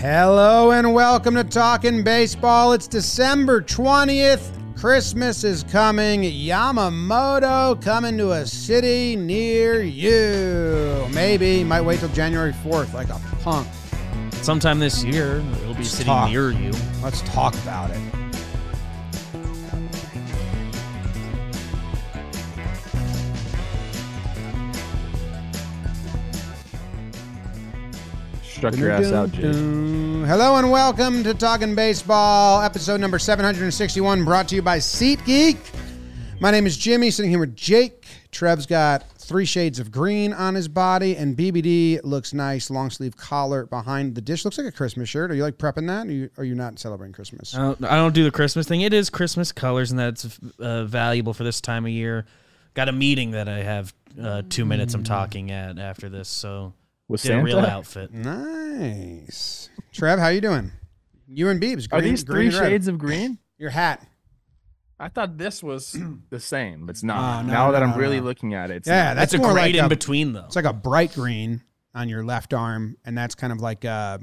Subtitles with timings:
[0.00, 2.72] Hello and welcome to Talking Baseball.
[2.72, 4.40] It's December 20th.
[4.74, 6.22] Christmas is coming.
[6.22, 11.06] Yamamoto coming to a city near you.
[11.12, 13.68] Maybe might wait till January 4th like a punk.
[14.40, 16.30] Sometime this year, it'll be Let's sitting talk.
[16.30, 16.72] near you.
[17.02, 18.00] Let's talk about it.
[28.60, 29.40] Struck your ass out, Jay.
[29.44, 35.56] Hello and welcome to Talking Baseball, episode number 761, brought to you by SeatGeek.
[36.40, 38.04] My name is Jimmy, sitting here with Jake.
[38.30, 43.16] Trev's got three shades of green on his body, and BBD looks nice, long sleeve
[43.16, 44.44] collar behind the dish.
[44.44, 45.30] Looks like a Christmas shirt.
[45.30, 46.06] Are you like prepping that?
[46.06, 47.54] Or are you, are you not celebrating Christmas?
[47.54, 48.82] I don't, I don't do the Christmas thing.
[48.82, 52.26] It is Christmas colors, and that's uh, valuable for this time of year.
[52.74, 56.74] Got a meeting that I have uh, two minutes I'm talking at after this, so
[57.10, 58.12] With did a real outfit.
[58.12, 59.68] Nice.
[59.92, 60.72] Trev, how you doing?
[61.26, 61.86] You and Beebs.
[61.92, 62.68] Are green- these green three and red.
[62.70, 63.38] shades of green?
[63.58, 64.06] Your hat.
[64.98, 65.98] I thought this was
[66.30, 66.86] the same.
[66.86, 67.46] But it's Oh, not.
[67.46, 68.26] no, now no, that no, I'm really no.
[68.26, 69.16] looking at it, it's Yeah, not.
[69.16, 70.44] that's That's a more grade like in a- between, though.
[70.44, 71.62] It's like a bright green
[71.94, 74.20] on your left arm, and that's kind of like a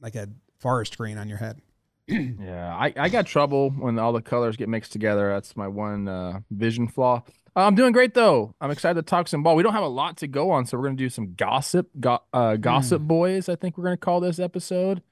[0.00, 1.60] like a forest green on your head.
[2.08, 2.74] yeah.
[2.74, 5.28] I, I got trouble when all the colors get mixed together.
[5.34, 7.22] That's my one uh, vision flaw.
[7.56, 8.54] Uh, I'm doing great though.
[8.60, 9.56] I'm excited to talk some ball.
[9.56, 11.88] We don't have a lot to go on, so we're gonna do some gossip.
[11.98, 15.02] Go, uh, gossip boys, I think we're gonna call this episode.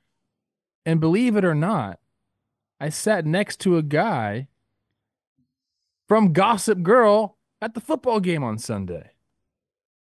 [0.84, 1.98] And believe it or not,
[2.81, 4.48] I sat next to a guy
[6.09, 9.11] from Gossip Girl at the football game on Sunday.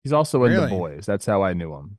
[0.03, 0.63] He's also in Really?
[0.69, 1.05] the boys.
[1.05, 1.97] That's how I knew him.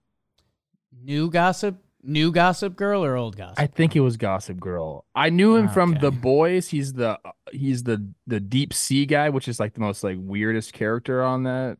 [1.03, 3.59] New gossip, new gossip girl or old gossip?
[3.59, 5.05] I think it was Gossip Girl.
[5.15, 6.01] I knew him from Okay.
[6.01, 6.69] The Boys.
[6.69, 7.19] He's the
[7.53, 11.43] he's the the deep sea guy, which is like the most like weirdest character on
[11.45, 11.79] that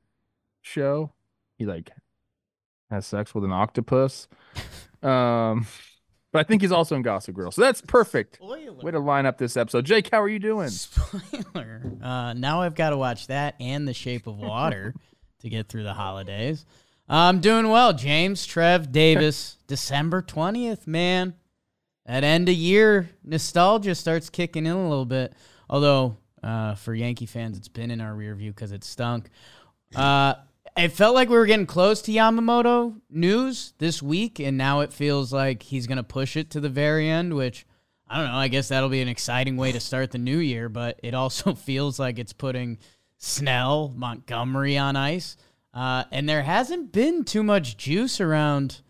[0.63, 1.13] show.
[1.57, 1.91] He like
[2.91, 4.29] has sex with an octopus.
[5.01, 5.65] Um,
[6.33, 8.41] but I think he's also in Gossip Girl, so that's perfect.
[8.43, 9.85] Way to line up this episode.
[9.85, 10.71] Jake, how are you doing?
[10.71, 11.83] Spoiler.
[12.03, 14.95] Uh, now I've got to watch that and The Shape of Water
[15.43, 16.67] to get through the holidays.
[17.09, 19.57] I'm doing well, James, Trev, Davis.
[19.69, 21.35] December 20th, man.
[22.07, 25.35] That end of year nostalgia starts kicking in a little bit.
[25.71, 29.29] Although, uh, for Yankee fans, it's been in our rear view because it stunk.
[29.95, 30.35] Uh,
[30.77, 34.93] it felt like we were getting close to Yamamoto news this week, and now it
[34.93, 37.67] feels like he's going to push it to the very end, which
[38.09, 38.39] I don't know.
[38.39, 41.55] I guess that'll be an exciting way to start the new year, but it also
[41.55, 42.79] feels like it's putting
[43.19, 45.37] Snell, Montgomery on ice.
[45.79, 48.81] Uh, and there hasn't been too much juice around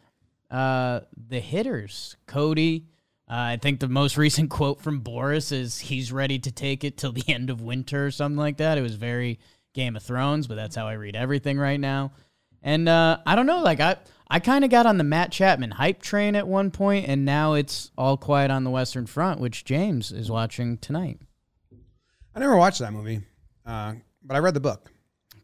[0.50, 2.16] uh, the hitters.
[2.26, 2.87] Cody,
[3.31, 6.97] uh, I think the most recent quote from Boras is he's ready to take it
[6.97, 8.78] till the end of winter or something like that.
[8.78, 9.38] It was very
[9.75, 12.12] Game of Thrones, but that's how I read everything right now.
[12.62, 13.97] And uh, I don't know, like I,
[14.31, 17.53] I kind of got on the Matt Chapman hype train at one point, and now
[17.53, 21.21] it's all quiet on the Western Front, which James is watching tonight.
[22.34, 23.21] I never watched that movie,
[23.66, 23.93] uh,
[24.25, 24.91] but I read the book,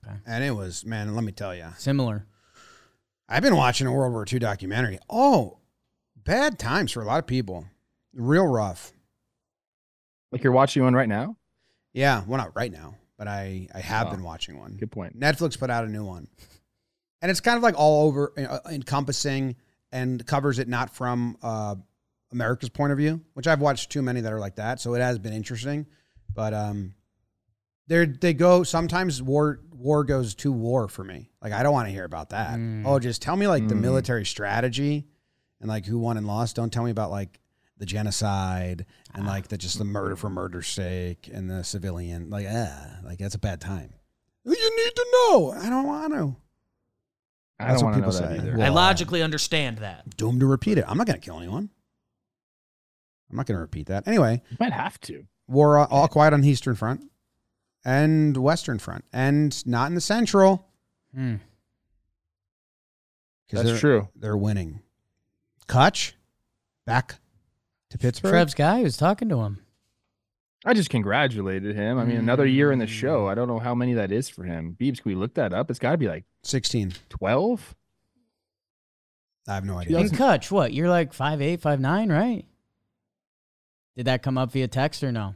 [0.07, 0.17] Okay.
[0.27, 1.15] and it was man.
[1.15, 2.27] Let me tell you, Similar.
[3.29, 4.99] I've been watching a World War II documentary.
[5.09, 5.59] Oh,
[6.17, 7.65] bad times for a lot of people.
[8.13, 8.93] Real rough.
[10.31, 11.37] Like you're watching one right now?
[11.93, 14.11] Yeah, well, not right now, but I I have Oh.
[14.11, 14.73] been watching one.
[14.75, 15.19] Good point.
[15.19, 16.29] Netflix put out a new one,
[17.23, 19.57] and it's kind of like all over uh, encompassing
[19.93, 21.77] and covers it not from uh,
[22.33, 24.81] America's point of view, which I've watched too many that are like that.
[24.81, 25.87] So it has been interesting,
[26.35, 26.95] but um,
[27.89, 31.31] they they go sometimes war war goes to war for me.
[31.43, 32.59] Like I don't want to hear about that.
[32.59, 32.85] Mm.
[32.87, 33.81] Oh, just tell me like the Mm.
[33.81, 35.07] military strategy
[35.61, 36.57] and like who won and lost.
[36.57, 37.41] Don't tell me about like
[37.77, 42.31] the genocide and like the just the murder for murder's sake and the civilian.
[42.31, 43.93] Like ah, like that's a bad time.
[44.45, 45.53] You need to know.
[45.53, 46.37] I don't want to.
[47.59, 48.49] I That's don't what want know people that say.
[48.49, 48.57] either.
[48.59, 50.17] Well, I logically understand that.
[50.17, 50.85] Doomed to repeat it.
[50.89, 51.71] I'm not going to kill anyone.
[53.31, 54.07] I'm not going to repeat that.
[54.09, 55.25] Anyway, You might have to.
[55.47, 57.05] war all, all quiet on the Eastern Front
[57.85, 60.67] and Western Front and not in the Central.
[61.15, 61.37] Hmm.
[63.49, 64.09] 'cause That's they're- true.
[64.17, 64.81] They're winning.
[65.69, 66.13] Kutch
[66.87, 67.17] back
[67.91, 68.31] to Pittsburgh.
[68.33, 69.61] Trev's guy was talking to him.
[70.67, 71.99] I just congratulated him.
[71.99, 72.89] I mean, another year in the Mm.
[72.89, 73.29] show.
[73.29, 74.77] I don't know how many that is for him.
[74.81, 75.69] Beebs, can we look that up?
[75.69, 76.93] It's got to be like 16.
[77.11, 77.75] 12.
[79.47, 79.99] I have no idea.
[79.99, 80.73] In Kutch, what?
[80.73, 82.47] You're like five eight, five nine, right?
[83.95, 85.35] Did that come up via text or no?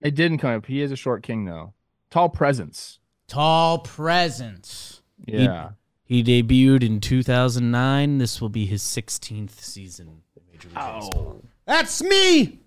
[0.00, 0.66] It didn't come up.
[0.66, 1.72] He is a short king, though.
[2.10, 2.98] Tall presence.
[3.28, 5.02] Tall presence.
[5.24, 5.70] Yeah.
[6.04, 8.18] He debuted in 2009.
[8.18, 10.22] This will be his 16th season.
[10.36, 11.42] in Major League Baseball.
[11.64, 12.60] That's me.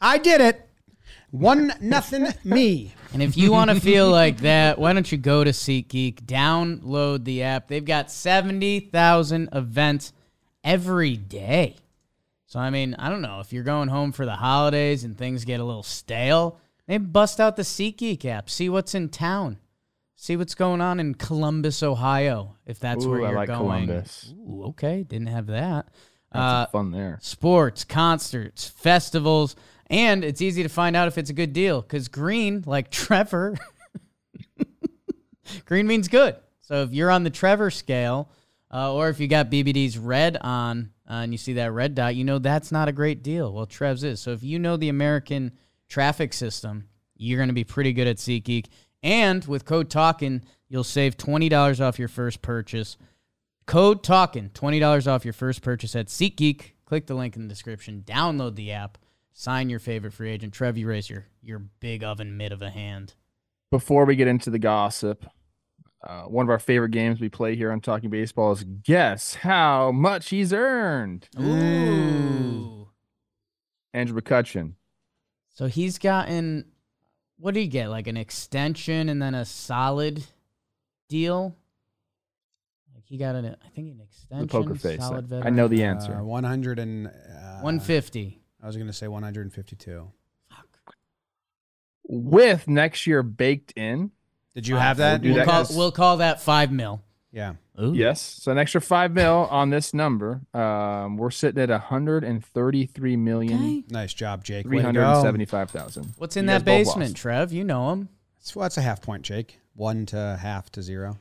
[0.00, 0.68] I did it.
[1.30, 2.92] One nothing me.
[3.12, 7.24] And if you want to feel like that, why don't you go to SeatGeek, download
[7.24, 7.68] the app.
[7.68, 10.12] They've got 70,000 events
[10.64, 11.76] every day.
[12.46, 15.44] So I mean, I don't know if you're going home for the holidays and things
[15.44, 16.58] get a little stale.
[16.92, 19.56] Maybe bust out the SeatGeek app, see what's in town,
[20.14, 23.86] see what's going on in Columbus, Ohio, if that's Ooh, where you're like going.
[23.86, 24.34] Columbus.
[24.36, 25.88] Ooh, okay, didn't have that.
[26.30, 27.18] Uh, fun there.
[27.22, 29.56] sports, concerts, festivals,
[29.86, 33.56] and it's easy to find out if it's a good deal because green, like Trevor,
[35.64, 36.36] green means good.
[36.60, 38.28] So if you're on the Trevor scale,
[38.70, 42.16] uh, or if you got BBD's red on uh, and you see that red dot,
[42.16, 43.50] you know that's not a great deal.
[43.50, 44.20] Well, Trev's is.
[44.20, 45.52] So if you know the American
[45.92, 48.66] traffic system, you're going to be pretty good at SeatGeek.
[49.02, 52.96] And with code TALKIN, you'll save $20 off your first purchase.
[53.66, 56.72] Code TALKIN, $20 off your first purchase at SeatGeek.
[56.86, 58.02] Click the link in the description.
[58.06, 58.96] Download the app.
[59.34, 60.54] Sign your favorite free agent.
[60.54, 63.14] Trev, you raise your, your big oven mitt of a hand.
[63.70, 65.26] Before we get into the gossip,
[66.02, 69.92] uh, one of our favorite games we play here on Talking Baseball is guess how
[69.92, 71.28] much he's earned.
[71.38, 72.88] Ooh.
[73.94, 74.74] Andrew McCutchen.
[75.52, 76.64] So he's gotten,
[77.38, 77.88] what did he get?
[77.88, 80.24] Like an extension and then a solid
[81.08, 81.56] deal?
[82.94, 84.46] Like he got an, I think an extension.
[84.46, 85.00] The poker face.
[85.00, 86.14] Solid I know the answer.
[86.14, 88.40] Uh, 100 and uh, 150.
[88.62, 90.10] I was going to say 152.
[92.04, 94.10] With next year baked in.
[94.54, 95.22] Did you have that?
[95.22, 97.02] do We'll that, call, we'll call that five mil.
[97.32, 97.54] Yeah.
[97.80, 97.94] Ooh.
[97.94, 98.20] Yes.
[98.20, 100.42] So an extra five mil on this number.
[100.52, 103.56] Um, we're sitting at 133 million.
[103.58, 103.84] Okay.
[103.88, 104.66] Nice job, Jake.
[104.66, 106.12] Way 375,000.
[106.18, 107.16] What's in You that basement.
[107.16, 107.52] Trev?
[107.52, 108.10] You know him.
[108.38, 109.58] That's, well, that's a half point, Jake.
[109.74, 111.16] One to half to zero.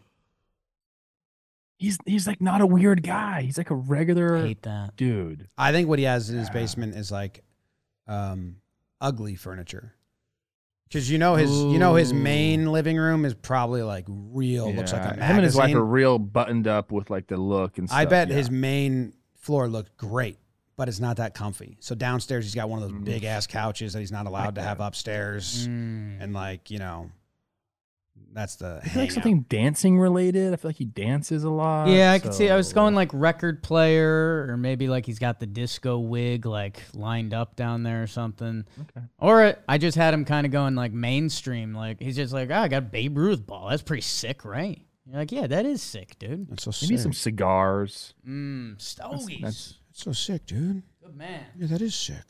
[1.78, 3.42] He's he's like not a weird guy.
[3.42, 4.96] He's like a regular Hate that.
[4.98, 5.48] dude.
[5.58, 7.44] I think what he has in his basement is like
[8.08, 8.58] um,
[9.00, 9.96] ugly furniture.
[10.92, 14.72] Because you know his, you know his main living room is probably like real.
[14.74, 15.24] Looks like a magazine.
[15.24, 17.98] Him and his wife are real buttoned up with like the look and stuff.
[17.98, 18.36] I bet yeah.
[18.36, 20.38] his main floor looked great,
[20.76, 21.78] but it's not that comfy.
[21.80, 23.06] So downstairs, he's got one of those Mm.
[23.06, 26.18] big ass couches that he's not allowed to have upstairs, Mm.
[26.22, 27.10] and like you know,
[28.33, 28.80] that's the.
[28.83, 30.54] I feel like something dancing related.
[30.54, 31.88] I feel like he dances a lot.
[31.89, 32.50] Yeah, I could see.
[32.50, 36.45] I was so- going like record player, or maybe like he's got the disco wig
[36.45, 38.66] like lined up down there or something.
[38.80, 39.06] Okay.
[39.19, 41.74] Or I just had him kind of going like mainstream.
[41.74, 43.69] Like he's just like, oh, I got Babe Ruth ball.
[43.69, 44.81] That's pretty sick, right?
[45.06, 46.48] You're like, yeah, that is sick, dude.
[46.50, 47.04] That's so Maybe sick.
[47.04, 48.13] some cigars.
[48.27, 49.27] Mmm, stogies.
[49.42, 50.84] that's- That's so sick, dude.
[51.04, 51.44] Good man.
[51.57, 52.24] Yeah, that is sick.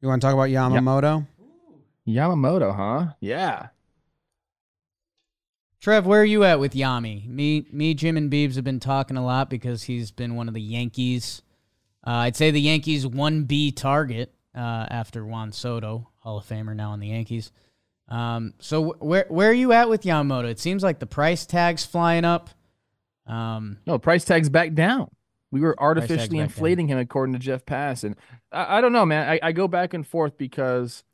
[0.00, 1.26] You want to talk about Yamamoto?
[2.06, 3.12] Yamamoto, huh?
[3.20, 3.68] Yeah.
[5.80, 7.26] Trev, where are you at with Yami?
[7.28, 10.54] Me, me, Jim, and Beebs have been talking a lot because he's been one of
[10.54, 11.42] the Yankees.
[12.06, 16.74] Uh, I'd say the Yankees one B target uh, after Juan Soto, Hall of Famer
[16.74, 17.52] now on the Yankees.
[18.08, 20.48] Um, so wh- where where are you at with Yamamoto?
[20.48, 22.50] It seems like the price tag's flying up.
[23.26, 25.10] Um, No, price tag's back down.
[25.50, 26.44] We were artificially down.
[26.46, 28.02] inflating him, according to Jeff Pass.
[28.04, 28.16] And
[28.50, 29.28] I, I don't know, man.
[29.28, 31.04] I, I go back and forth because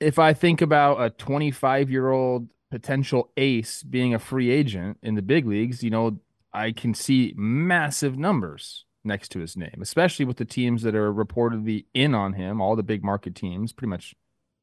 [0.00, 5.14] if I think about a 25 year old potential ace being a free agent in
[5.14, 6.18] the big leagues, you know,
[6.52, 11.12] I can see massive numbers next to his name, especially with the teams that are
[11.12, 12.60] reportedly in on him.
[12.60, 14.14] All the big market teams, pretty much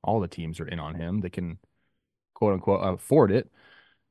[0.03, 1.21] all the teams are in on him.
[1.21, 1.59] They can
[2.33, 3.49] quote unquote afford it.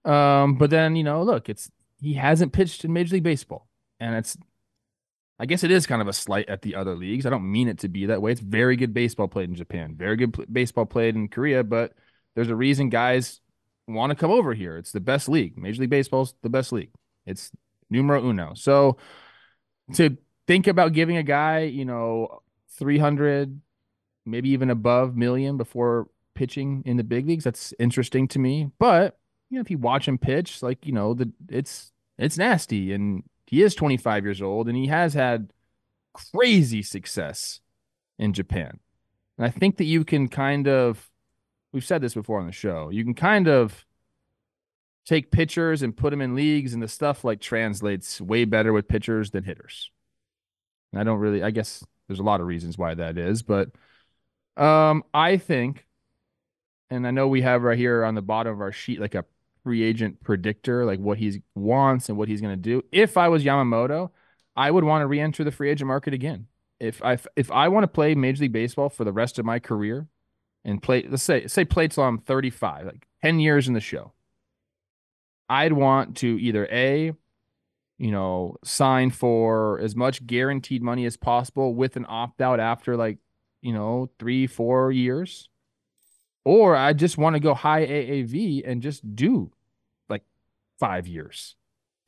[0.04, 1.70] Um, but then, you know, look, it's
[2.00, 3.66] he hasn't pitched in Major League Baseball.
[3.98, 4.36] And it's
[5.38, 7.26] I guess it is kind of a slight at the other leagues.
[7.26, 8.32] I don't mean it to be that way.
[8.32, 11.92] It's very good baseball played in Japan, very good pl- baseball played in Korea, but
[12.34, 13.40] there's a reason guys
[13.86, 14.76] want to come over here.
[14.76, 15.56] It's the best league.
[15.58, 16.90] Major League Baseball's the best league.
[17.24, 17.50] It's
[17.90, 18.52] numero uno.
[18.54, 18.96] So
[19.94, 20.16] to
[20.46, 22.42] think about giving a guy, you know,
[22.78, 23.60] 300,
[24.24, 28.70] maybe even above million before pitching in the big leagues, that's interesting to me.
[28.78, 29.18] But,
[29.50, 33.22] you know, if you watch him pitch, like, you know, the it's it's nasty and
[33.46, 35.52] he is 25 years old and he has had
[36.12, 37.60] crazy success
[38.18, 38.80] in Japan.
[39.38, 41.10] And I think that you can kind of,
[41.72, 43.84] we've said this before on the show, you can kind of
[45.04, 48.88] take pitchers and put them in leagues and the stuff like translates way better with
[48.88, 49.90] pitchers than hitters.
[50.92, 53.70] And I don't really, I guess there's a lot of reasons why that is, but
[54.56, 55.86] um, I think,
[56.90, 59.24] and I know we have right here on the bottom of our sheet like a
[59.66, 62.84] free agent predictor, like what he wants and what he's going to do.
[62.92, 64.10] If I was Yamamoto,
[64.54, 66.46] I would want to re-enter the free agent market again.
[66.78, 69.58] If I if I want to play Major League Baseball for the rest of my
[69.58, 70.06] career
[70.64, 74.12] and play, let's say say play till I'm 35, like 10 years in the show,
[75.48, 77.12] I'd want to either a
[77.98, 82.96] you know sign for as much guaranteed money as possible with an opt out after
[82.96, 83.18] like
[83.62, 85.48] you know three four years
[86.44, 89.50] or I just want to go high AAV and just do
[90.78, 91.56] five years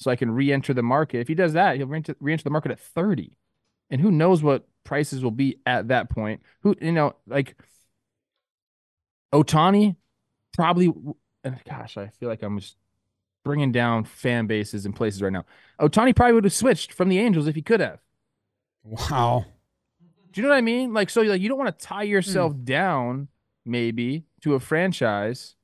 [0.00, 1.18] so I can re-enter the market.
[1.20, 3.36] If he does that, he'll re-enter, re-enter the market at 30.
[3.90, 6.42] And who knows what prices will be at that point?
[6.62, 7.56] Who you know, like
[9.32, 9.96] Ohtani
[10.54, 10.92] probably
[11.44, 12.76] and gosh, I feel like I'm just
[13.44, 15.44] bringing down fan bases and places right now.
[15.80, 18.00] Ohtani probably would have switched from the Angels if he could have.
[18.84, 19.46] Wow.
[20.32, 20.92] Do you know what I mean?
[20.92, 22.64] Like, so like you don't want to tie yourself Hmm.
[22.64, 23.28] down
[23.64, 25.56] maybe to a franchise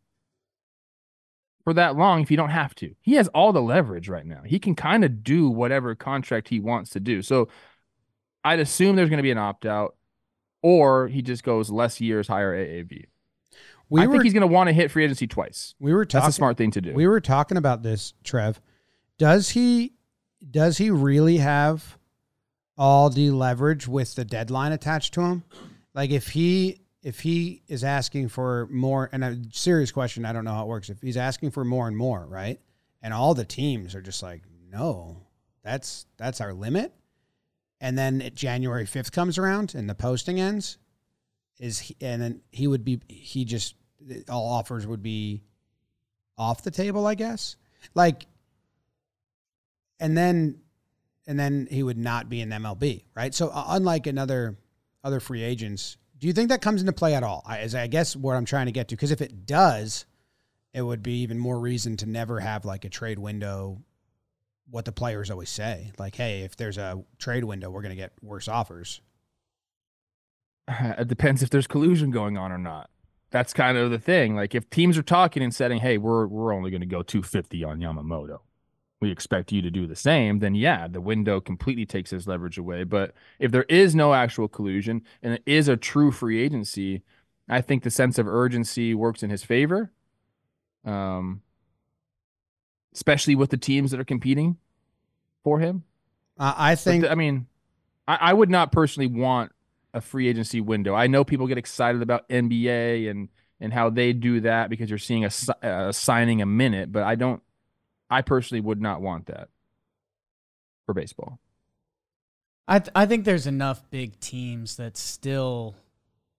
[1.65, 2.95] for that long if you don't have to.
[3.01, 4.43] He has all the leverage right now.
[4.45, 7.23] He can kind of do whatever contract he wants to do.
[7.23, 7.49] So
[8.45, 9.97] I'd assume there's going to be an opt out,
[10.63, 13.07] or he just goes less years, higher AAV.
[13.89, 15.75] We I were think he's going to want to hit free agency twice.
[15.79, 16.93] we were That's a smart thing to do.
[16.95, 18.61] we were talking about this, Trev.
[19.19, 19.93] Does he
[20.51, 21.99] does he really have
[22.77, 25.45] all the leverage with the deadline attached to him?
[25.95, 30.45] Like if he if he is asking for more and a serious question, I don't
[30.45, 30.89] know how it works.
[30.89, 32.59] If he's asking for more and more, right?
[33.03, 34.43] And all the teams are just like,
[34.73, 35.19] "No.
[35.63, 36.95] That's that's our limit."
[37.81, 40.79] And then January 5th comes around and the posting ends
[41.59, 43.75] is he, and then he would be he just
[44.29, 45.43] all offers would be
[46.39, 47.57] off the table, I guess.
[47.95, 48.27] Like,
[50.01, 50.61] and then,
[51.27, 53.35] and then he would not be in MLB, right?
[53.35, 54.57] So uh, unlike another
[55.03, 57.43] other free agents, do you think that comes into play at all?
[57.47, 60.07] I, I guess what I'm trying to get to, because if it does,
[60.73, 63.83] it would be even more reason to never have like a trade window.
[64.71, 67.97] What the players always say, like, hey, if there's a trade window, we're going to
[67.97, 69.03] get worse offers.
[70.69, 72.89] it depends if there's collusion going on or not.
[73.31, 74.37] That's kind of the thing.
[74.37, 77.65] Like if teams are talking and saying, "Hey, we're we're only going to go 250
[77.65, 78.41] on Yamamoto.
[79.05, 82.59] We expect you to do the same." Then yeah, the window completely takes his leverage
[82.59, 82.85] away.
[82.85, 87.03] But if there is no actual collusion and it is a true free agency,
[87.49, 89.93] I think the sense of urgency works in his favor.
[90.85, 91.43] Um
[92.95, 94.57] especially with the teams that are competing
[95.43, 95.83] for him.
[96.39, 97.47] Uh, I think th- I mean,
[98.09, 99.53] I, I would not personally want
[99.93, 100.95] a free agency window.
[100.95, 103.29] I know people get excited about NBA and
[103.61, 105.31] and how they do that because you're seeing a,
[105.63, 107.43] a signing a minute, but I don't.
[108.15, 109.49] I personally would not want that
[110.87, 111.41] for baseball.
[112.69, 115.75] I th- I think there's enough big teams that still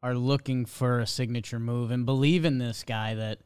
[0.01, 3.39] are looking for a signature move and believe in this guy that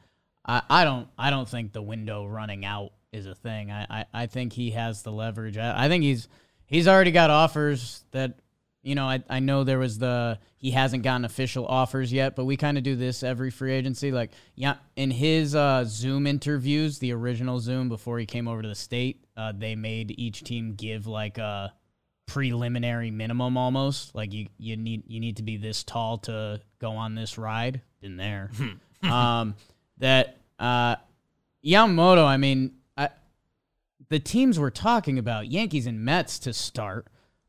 [0.46, 3.72] I, I don't I don't think the window running out is a thing.
[3.72, 5.58] I, I, I think he has the leverage.
[5.58, 6.28] I, I think he's
[6.68, 8.38] he's already got offers that
[8.82, 12.46] you know, I, I know there was the he hasn't gotten official offers yet, but
[12.46, 14.12] we kind of do this every free agency.
[14.12, 18.68] Like, yeah, in his uh, Zoom interviews, the original Zoom before he came over to
[18.68, 21.74] the state, uh, they made each team give like a
[22.26, 24.16] preliminary minimum almost.
[24.16, 27.82] Like you you need you need to be this tall to go on this ride.
[28.02, 28.50] Been there.
[29.04, 29.56] um,
[29.98, 30.96] that uh,
[31.66, 32.26] Yamamoto.
[32.26, 33.10] I mean, I,
[34.08, 37.08] the teams we're talking about, Yankees and Mets to start.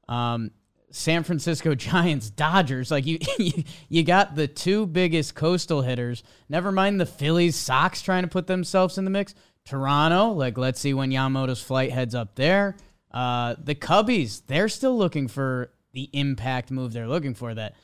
[0.09, 0.51] Um,
[0.91, 2.91] San Francisco Giants, Dodgers.
[2.91, 6.23] Like you, you, you got the two biggest coastal hitters.
[6.49, 9.35] Never mind the Phillies, Sox trying to put themselves in the mix.
[9.65, 12.77] Toronto, like let's see when Yamamoto's flight heads up there.
[13.11, 17.55] Uh, the Cubbies, they're still looking for the impact move they're looking for.
[17.55, 17.75] That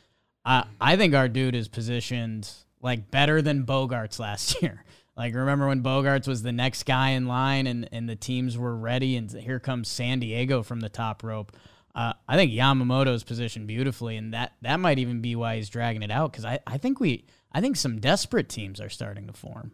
[0.44, 4.84] I I think our dude is positioned like better than Bogaerts last year.
[5.16, 8.76] Like remember when Bogaerts was the next guy in line and and the teams were
[8.76, 11.56] ready, and here comes San Diego from the top rope.
[11.96, 16.02] Uh, I think Yamamoto's positioned beautifully, and that that might even be why he's dragging
[16.02, 19.32] it out because I, I think we I think some desperate teams are starting to
[19.32, 19.72] form.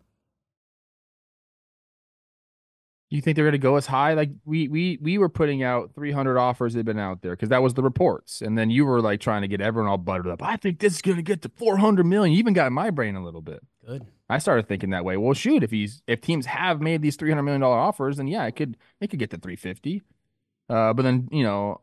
[3.10, 4.14] You think they're going to go as high?
[4.14, 7.48] Like we we we were putting out 300 offers that had been out there because
[7.48, 10.28] that was the reports, and then you were like trying to get everyone all buttered
[10.28, 10.44] up.
[10.44, 12.32] I think this is going to get to 400 million.
[12.32, 13.66] You even got in my brain a little bit.
[13.84, 14.06] Good.
[14.30, 15.16] I started thinking that way.
[15.16, 18.46] Well, shoot, if he's if teams have made these 300 million dollar offers, then yeah,
[18.46, 20.02] it could it could get to 350.
[20.68, 21.80] Uh, but then you know,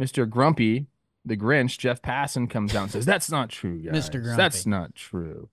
[0.00, 0.28] Mr.
[0.28, 0.86] Grumpy,
[1.24, 4.08] the Grinch, Jeff Passan comes down and says that's not true, guys.
[4.08, 4.22] Mr.
[4.22, 4.36] Grumpy.
[4.36, 5.48] That's not true.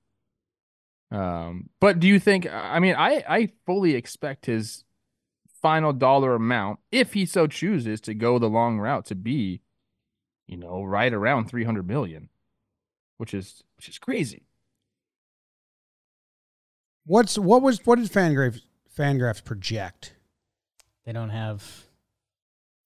[1.12, 2.48] Um, but do you think?
[2.51, 4.84] I mean, I I fully expect his
[5.62, 9.62] final dollar amount, if he so chooses to go the long route, to be,
[10.48, 12.29] you know, right around 300 million,
[13.17, 14.43] which is which is crazy.
[17.05, 18.62] what's what was what did Fangraphs
[18.98, 20.13] Fangraphs project?
[21.05, 21.86] They don't have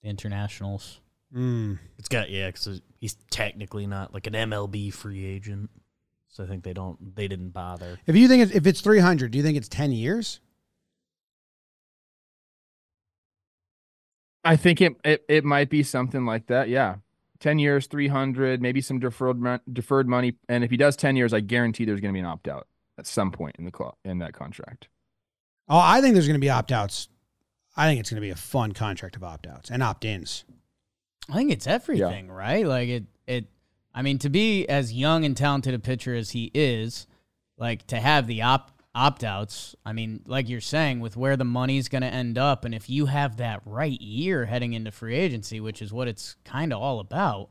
[0.01, 0.99] the internationals.
[1.35, 1.79] Mm.
[1.97, 5.69] It's got yeah, because he's technically not like an MLB free agent,
[6.27, 7.99] so I think they don't they didn't bother.
[8.05, 10.39] If you think it's, if it's three hundred, do you think it's ten years?
[14.43, 16.69] I think it, it it might be something like that.
[16.69, 16.97] Yeah.
[17.39, 21.41] 10 years, 300, maybe some deferred deferred money, and if he does 10 years, I
[21.41, 24.19] guarantee there's going to be an opt out at some point in the cl- in
[24.19, 24.87] that contract.
[25.67, 27.09] Oh, I think there's going to be opt outs.
[27.75, 30.45] I think it's going to be a fun contract of opt outs and opt ins.
[31.29, 32.65] I think it's everything, right?
[32.65, 33.45] Like it it
[33.93, 37.07] I mean to be as young and talented a pitcher as he is,
[37.57, 41.45] like to have the opt opt outs, I mean, like you're saying, with where the
[41.45, 45.15] money's going to end up, and if you have that right year heading into free
[45.15, 47.49] agency, which is what it's kind of all about,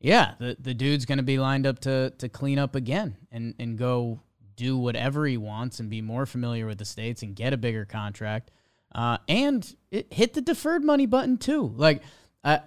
[0.00, 3.54] yeah, the the dude's going to be lined up to to clean up again and
[3.58, 4.20] and go
[4.54, 7.84] do whatever he wants and be more familiar with the states and get a bigger
[7.84, 8.50] contract,
[8.94, 11.72] uh, and it, hit the deferred money button too.
[11.76, 12.02] Like,
[12.44, 12.58] uh,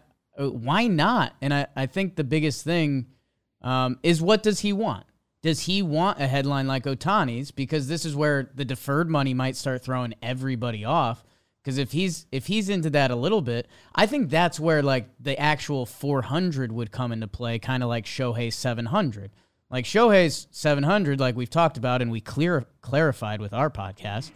[0.47, 1.35] why not?
[1.41, 3.07] And I I think the biggest thing
[3.61, 5.05] um, is what does he want?
[5.41, 7.51] Does he want a headline like Ohtani's?
[7.51, 11.23] Because this is where the deferred money might start throwing everybody off.
[11.63, 15.09] Because if he's if he's into that a little bit, I think that's where like
[15.19, 19.31] the actual 400 would come into play, kind of like Shohei's 700.
[19.69, 24.31] Like Shohei's 700, like we've talked about and we clear clarified with our podcast,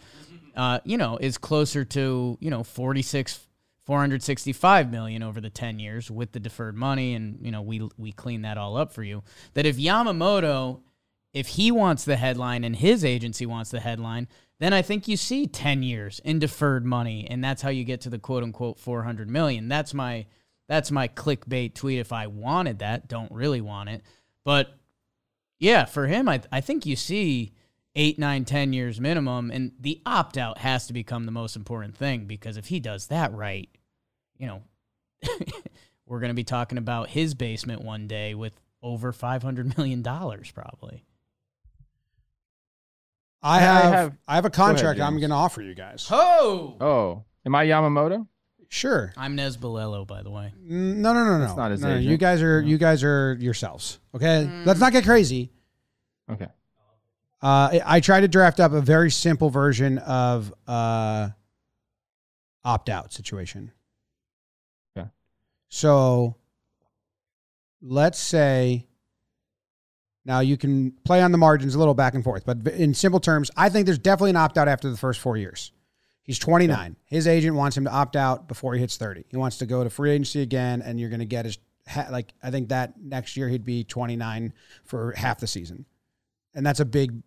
[0.54, 3.40] uh, you know, is closer to you know 46
[3.84, 8.12] 465 million over the 10 years with the deferred money and you know we we
[8.12, 9.22] clean that all up for you.
[9.54, 10.80] That if Yamamoto
[11.32, 14.28] if he wants the headline and his agency wants the headline
[14.60, 18.00] then I think you see 10 years in deferred money and that's how you get
[18.02, 19.68] to the quote unquote 400 million.
[19.68, 20.26] That's my
[20.66, 21.98] that's my clickbait tweet.
[21.98, 24.02] If I wanted that don't really want it.
[24.44, 24.78] But
[25.58, 27.52] yeah for him I I think you see
[27.96, 31.96] eight, nine, ten years minimum, and the opt out has to become the most important
[31.96, 33.68] thing because if he does that right,
[34.36, 34.62] you know,
[36.06, 40.02] we're going to be talking about his basement one day with over five hundred million
[40.02, 41.04] dollars, probably.
[43.42, 46.08] I I have, I have- have a contract I'm going to offer you guys.
[46.10, 48.26] Oh, Oh, am I Yamamoto?
[48.70, 49.12] Sure.
[49.16, 50.52] I'm Nez Balelo, by the way.
[50.58, 51.44] No, no, no, no.
[51.44, 52.10] That's not his no, no, agent.
[52.10, 54.00] You guys are you guys are yourselves.
[54.14, 54.66] Okay, mm.
[54.66, 55.52] let's not get crazy.
[56.28, 56.48] Okay.
[57.44, 61.28] Uh, I, tried to draft up a very simple version of uh,
[62.64, 63.70] opt out situation.
[64.96, 65.08] Okay.
[65.68, 66.36] So
[67.82, 68.86] let's say
[70.24, 73.20] now you can play on the margins a little back and forth, but in simple
[73.20, 75.70] terms, I think there's definitely an opt out after the first four years.
[76.22, 76.96] He's 29.
[77.04, 79.26] His agent wants him to opt out before he hits 30.
[79.28, 81.58] He wants to go to free agency again, and you're going to get his
[82.10, 85.84] like I think that next year he'd be 29 for half the season,
[86.54, 87.22] and that's a big,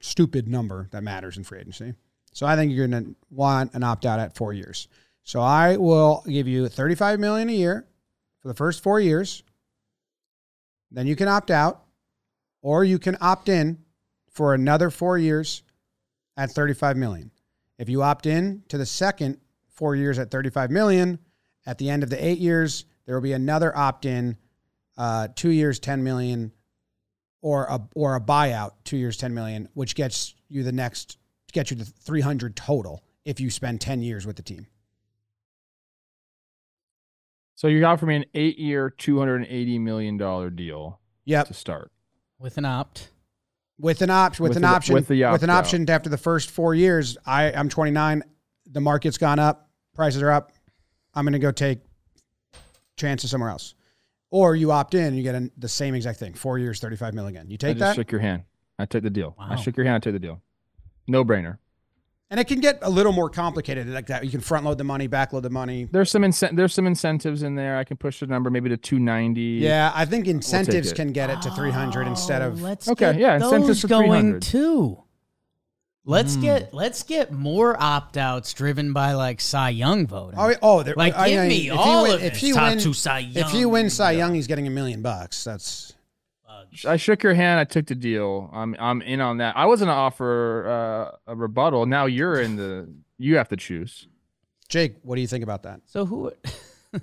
[0.00, 1.94] stupid number that matters in free agency.
[2.32, 4.88] So I think you're going to want an opt out at four years.
[5.24, 7.86] So I will give you 35 million a year
[8.40, 9.42] for the first four years.
[10.90, 11.84] Then you can opt out,
[12.62, 13.78] or you can opt in
[14.30, 15.62] for another four years
[16.36, 17.30] at 35 million.
[17.78, 21.18] If you opt in to the second four years at 35 million,
[21.66, 24.36] at the end of the eight years, there will be another opt in,
[24.96, 26.52] uh, two years, 10 million,
[27.42, 31.18] or a or a buyout, two years, 10 million, which gets you the next
[31.52, 34.66] gets you to 300 total if you spend 10 years with the team.
[37.54, 41.48] So you got for me an eight-year, two hundred and eighty million dollar deal Yep.
[41.48, 41.90] to start.
[42.38, 43.10] With an opt.
[43.80, 45.64] With an option, with, With an the- option, with the with an opt-out.
[45.64, 47.16] option after the first four years.
[47.26, 48.22] I I'm 29.
[48.70, 49.70] The market's gone up.
[49.94, 50.52] Prices are up.
[51.14, 51.80] I'm going to go take
[52.96, 53.74] chances somewhere else.
[54.30, 56.34] Or you opt in and you get an, the same exact thing.
[56.34, 57.50] Four years, 35 million again.
[57.50, 58.42] You I take just that, shook your hand.
[58.78, 59.34] I took the deal.
[59.38, 59.96] I shook your hand.
[59.96, 60.42] I took the deal.
[61.06, 61.56] No brainer.
[62.30, 64.22] and it can get a little more complicated like that.
[64.22, 65.88] You can front load the money, back load the money.
[65.90, 67.78] There's some incent- There's some incentives in there.
[67.78, 69.40] I can push the number maybe to 290.
[69.40, 70.94] Yeah, I think incentives it.
[70.94, 72.60] can get it to 300 instead of.
[72.60, 74.42] Oh, let's Okay, get yeah, incentives those for going 300.
[74.42, 75.02] too.
[76.04, 80.38] Let's get let's get more opt outs driven by like Cy Young voting.
[80.40, 82.38] Oh, oh there, Like, I- give I- me if all he win, of if it.
[82.38, 83.70] he Top wins, two Cy If he Young.
[83.72, 85.44] wins Cy Young, he's getting a million bucks.
[85.44, 85.92] That's
[86.86, 87.58] I shook your hand.
[87.60, 88.50] I took the deal.
[88.52, 89.56] I'm I'm in on that.
[89.56, 91.86] I was gonna offer uh, a rebuttal.
[91.86, 92.88] Now you're in the.
[93.18, 94.06] You have to choose.
[94.68, 94.96] Jake.
[95.02, 95.80] What do you think about that?
[95.86, 96.30] So who?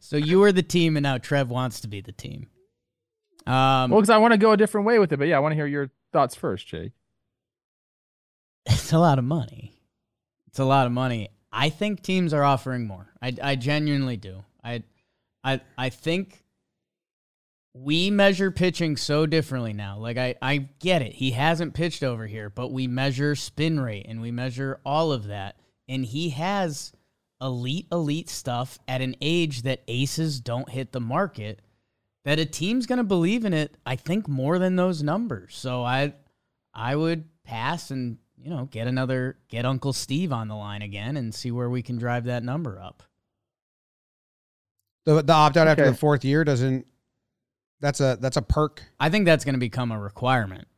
[0.00, 2.48] so you were the team, and now Trev wants to be the team.
[3.46, 5.40] Um, Well, because I want to go a different way with it, but yeah, I
[5.40, 6.92] want to hear your thoughts first, Jake.
[8.66, 9.72] It's a lot of money.
[10.48, 11.28] It's a lot of money.
[11.52, 13.12] I think teams are offering more.
[13.20, 14.44] I, I genuinely do.
[14.62, 14.82] I,
[15.42, 16.44] I, I think
[17.72, 19.98] we measure pitching so differently now.
[19.98, 21.14] Like I, I get it.
[21.14, 25.28] He hasn't pitched over here, but we measure spin rate and we measure all of
[25.28, 25.56] that.
[25.88, 26.92] And he has
[27.40, 31.62] elite, elite stuff at an age that aces don't hit the market.
[32.24, 35.56] That a team's gonna believe in it, I think, more than those numbers.
[35.56, 36.14] So I
[36.74, 41.16] I would pass and you know get another get Uncle Steve on the line again
[41.16, 43.02] and see where we can drive that number up.
[45.04, 46.86] The the opt out after the fourth year doesn't.
[47.80, 48.82] That's a that's a perk.
[48.98, 50.68] I think that's going to become a requirement.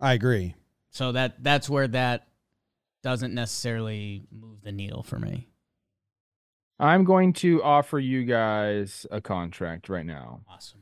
[0.00, 0.54] I agree.
[0.90, 2.28] So that that's where that
[3.02, 5.48] doesn't necessarily move the needle for me.
[6.78, 10.40] I'm going to offer you guys a contract right now.
[10.48, 10.80] Awesome.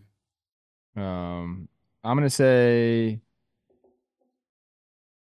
[0.97, 1.69] Um,
[2.03, 3.21] I'm gonna say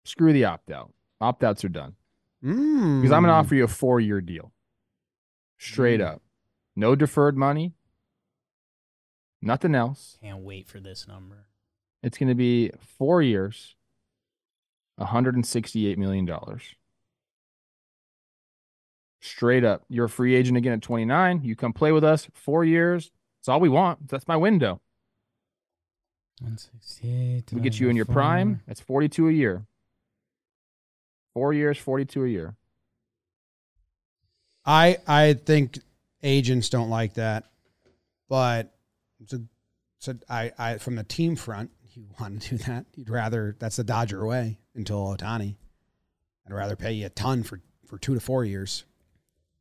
[0.08, 0.94] screw the opt out.
[1.22, 1.96] Opt outs are done
[2.44, 3.02] Mm.
[3.02, 4.54] because I'm gonna offer you a four year deal,
[5.58, 6.06] straight Mm.
[6.08, 6.22] up,
[6.76, 7.74] no deferred money,
[9.42, 10.18] nothing else.
[10.22, 11.48] Can't wait for this number.
[12.04, 13.76] It's gonna be four years,
[14.98, 16.76] 168 million dollars.
[19.20, 21.42] Straight up, you're a free agent again at 29.
[21.44, 23.12] You come play with us four years.
[23.40, 24.08] That's all we want.
[24.08, 24.80] That's my window.
[26.40, 27.52] 168.
[27.52, 28.62] We get you in your prime.
[28.68, 29.66] That's 42 a year.
[31.38, 32.56] Four years, 42 a year.
[34.66, 35.78] I I think
[36.24, 37.44] agents don't like that,
[38.28, 38.74] but
[39.28, 39.42] so
[40.00, 42.88] so I I from the team front, you want to do that.
[42.96, 45.58] You'd rather that's the Dodger way until Ohtani.
[46.48, 48.84] I'd rather pay you a ton for for two to four years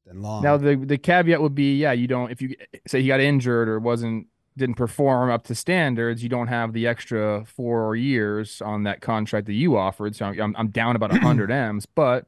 [0.07, 0.43] than long.
[0.43, 3.69] Now the the caveat would be, yeah, you don't if you say he got injured
[3.69, 8.85] or wasn't didn't perform up to standards, you don't have the extra four years on
[8.85, 10.17] that contract that you offered.
[10.17, 12.27] So I'm I'm down about 100 m's, but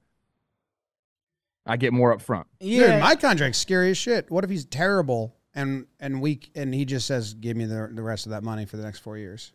[1.66, 2.46] I get more up front.
[2.60, 2.92] Yeah.
[2.92, 4.30] Dude, my contract's scary as shit.
[4.30, 8.02] What if he's terrible and and weak and he just says, "Give me the the
[8.02, 9.52] rest of that money for the next four years"?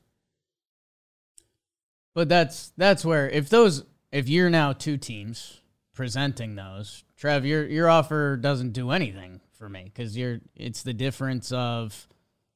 [2.14, 5.62] But that's that's where if those if you're now two teams
[5.94, 10.94] presenting those, Trev, your your offer doesn't do anything for me because you're it's the
[10.94, 12.08] difference of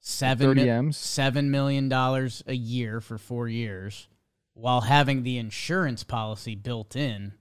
[0.07, 4.07] seven mi- seven million dollars a year for four years,
[4.53, 7.33] while having the insurance policy built in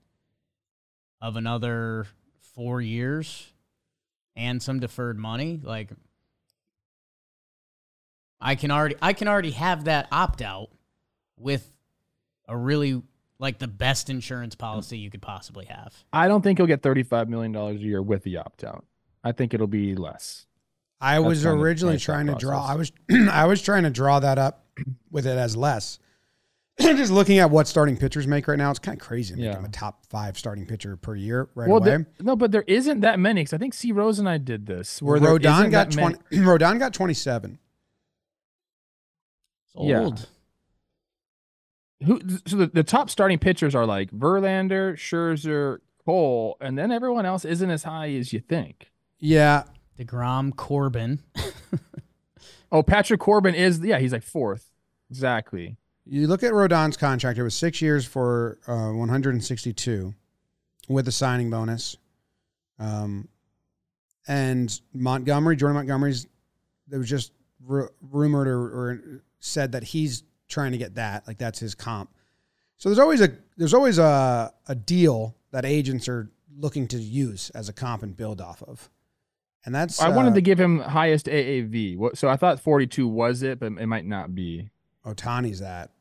[1.21, 2.07] of another
[2.53, 3.53] four years
[4.35, 5.59] and some deferred money.
[5.63, 5.89] Like
[8.41, 10.69] I can already I can already have that opt out
[11.37, 11.71] with
[12.47, 13.01] a really
[13.39, 15.93] like the best insurance policy you could possibly have.
[16.11, 18.85] I don't think he'll get 35 million dollars a year with the opt out.
[19.23, 20.45] I think it'll be less.
[20.99, 22.65] I was originally my trying to draw.
[22.65, 22.91] I was
[23.31, 24.65] I was trying to draw that up
[25.11, 25.99] with it as less.
[26.79, 29.45] Just looking at what starting pitchers make right now, it's kind of crazy to make
[29.51, 29.57] Yeah.
[29.57, 31.85] him a top five starting pitcher per year right well, away.
[31.89, 33.41] there, no, but there isn't that many.
[33.41, 35.01] Because I think C Rose and I did this.
[35.01, 36.37] Where Rodon got that many- twenty.
[36.45, 37.57] Rodon got twenty seven.
[39.75, 40.01] It's Yeah.
[40.01, 40.27] old.
[42.05, 42.19] Who?
[42.45, 47.43] So the, the top starting pitchers are like Verlander, Scherzer, Cole, and then everyone else
[47.43, 48.91] isn't as high as you think.
[49.19, 49.63] Yeah,
[49.97, 51.21] DeGrom, Corbin.
[52.69, 54.69] Oh, Patrick Corbin is yeah, he's like fourth.
[55.09, 55.77] Exactly.
[56.05, 57.39] you look at Rodon's contract.
[57.39, 60.13] It was six years for uh, one hundred and sixty two,
[60.89, 61.95] with a signing bonus.
[62.77, 63.29] Um,
[64.27, 66.27] and Montgomery, Jordan Montgomery's,
[66.89, 67.31] there was just
[67.65, 72.09] ru- rumored or, or said that he's trying to get that, like that's his comp.
[72.77, 77.49] So there's always a there's always a a deal that agents are looking to use
[77.51, 78.89] as a comp and build off of,
[79.67, 81.97] and that's I wanted uh, to give him highest AAV.
[81.97, 82.17] What?
[82.17, 84.69] So I thought 42 was it, but it might not be.
[85.05, 85.91] Ohtani's that.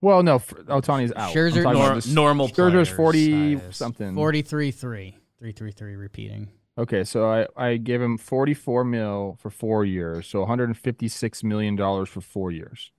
[0.00, 1.28] Well, no, Ohtani's out.
[1.28, 3.78] I'm Scherzer- Nor- this- normal Scherzer's 40 highest.
[3.78, 4.14] something.
[4.14, 5.10] 43 3.
[5.38, 6.52] 333 repeating.
[6.78, 12.08] Okay, so I I gave him 44 mil for four years, so 156 million dollars
[12.08, 12.92] for four years.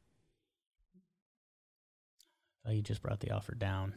[2.67, 3.95] Oh, you just brought the offer down.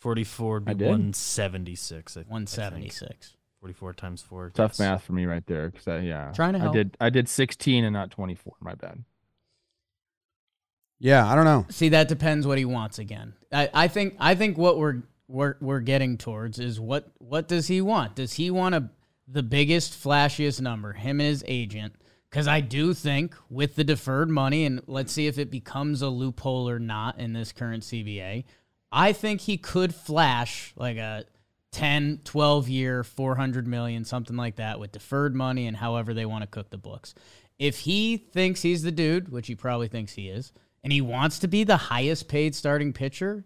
[0.00, 2.16] 44 would I 176.
[2.16, 2.30] I- I think.
[2.32, 3.36] 176.
[3.66, 4.52] 44 times 4.
[4.54, 4.78] Tough yes.
[4.78, 6.32] math for me right there, because I yeah.
[6.32, 6.74] Trying to help.
[6.74, 8.54] I did I did 16 and not 24.
[8.60, 9.04] My bad.
[10.98, 11.66] Yeah, I don't know.
[11.68, 13.34] See, that depends what he wants again.
[13.52, 17.66] I, I think I think what we're we're we're getting towards is what what does
[17.66, 18.14] he want?
[18.14, 18.90] Does he want a
[19.28, 21.94] the biggest, flashiest number, him and his agent?
[22.30, 26.08] Because I do think with the deferred money, and let's see if it becomes a
[26.08, 28.44] loophole or not in this current CBA,
[28.92, 31.24] I think he could flash like a
[31.76, 36.40] 10, 12 year, 400 million, something like that with deferred money and however they want
[36.40, 37.14] to cook the books.
[37.58, 41.38] If he thinks he's the dude, which he probably thinks he is, and he wants
[41.40, 43.44] to be the highest paid starting pitcher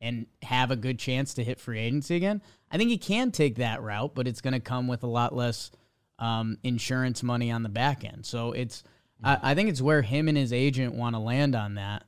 [0.00, 2.40] and have a good chance to hit free agency again,
[2.70, 5.34] I think he can take that route, but it's going to come with a lot
[5.34, 5.72] less
[6.20, 8.24] um, insurance money on the back end.
[8.24, 8.84] So it's,
[9.24, 12.04] I, I think it's where him and his agent want to land on that.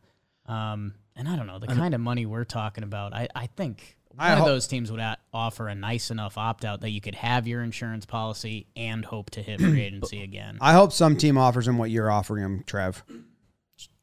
[0.47, 3.13] Um, and I don't know the kind of money we're talking about.
[3.13, 6.39] I, I think one I of ho- those teams would a- offer a nice enough
[6.39, 10.23] opt out that you could have your insurance policy and hope to hit free agency
[10.23, 10.59] again.
[10.61, 13.03] I hope some team offers him what you're offering him, Trev,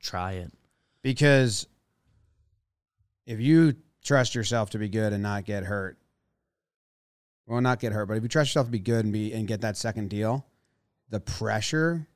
[0.01, 0.51] Try it.
[1.01, 1.67] because
[3.25, 5.97] if you trust yourself to be good and not get hurt,
[7.47, 9.47] well, not get hurt, but if you trust yourself to be good and be and
[9.47, 10.45] get that second deal,
[11.09, 12.07] the pressure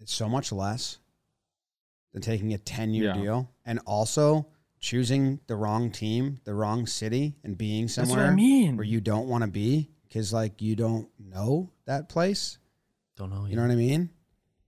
[0.00, 0.98] is so much less
[2.12, 3.20] than taking a 10 year Yeah.
[3.20, 4.46] deal and also
[4.86, 8.76] choosing the wrong team, the wrong city, and being That's somewhere what I mean.
[8.76, 12.58] where you don't want to be because like you don't know that place.
[13.16, 13.46] Don't know.
[13.46, 14.10] You know what I mean?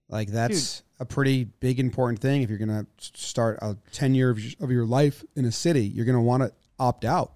[0.09, 2.41] Like that's a pretty big important thing.
[2.41, 5.87] If you're gonna start a ten year of your, of your life in a city,
[5.87, 7.31] you're gonna want to opt out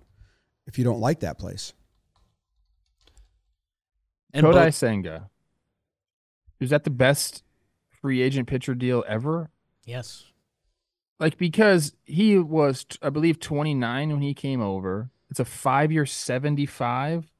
[0.67, 1.71] if you don't like that place.
[4.33, 5.29] And Kodai both- Senga.
[6.59, 7.43] Is that the best
[8.01, 9.51] free agent pitcher deal ever?
[9.85, 10.25] Yes.
[11.19, 15.09] Like because he was, I believe, 29 when he came over.
[15.29, 17.31] It's a five-year 75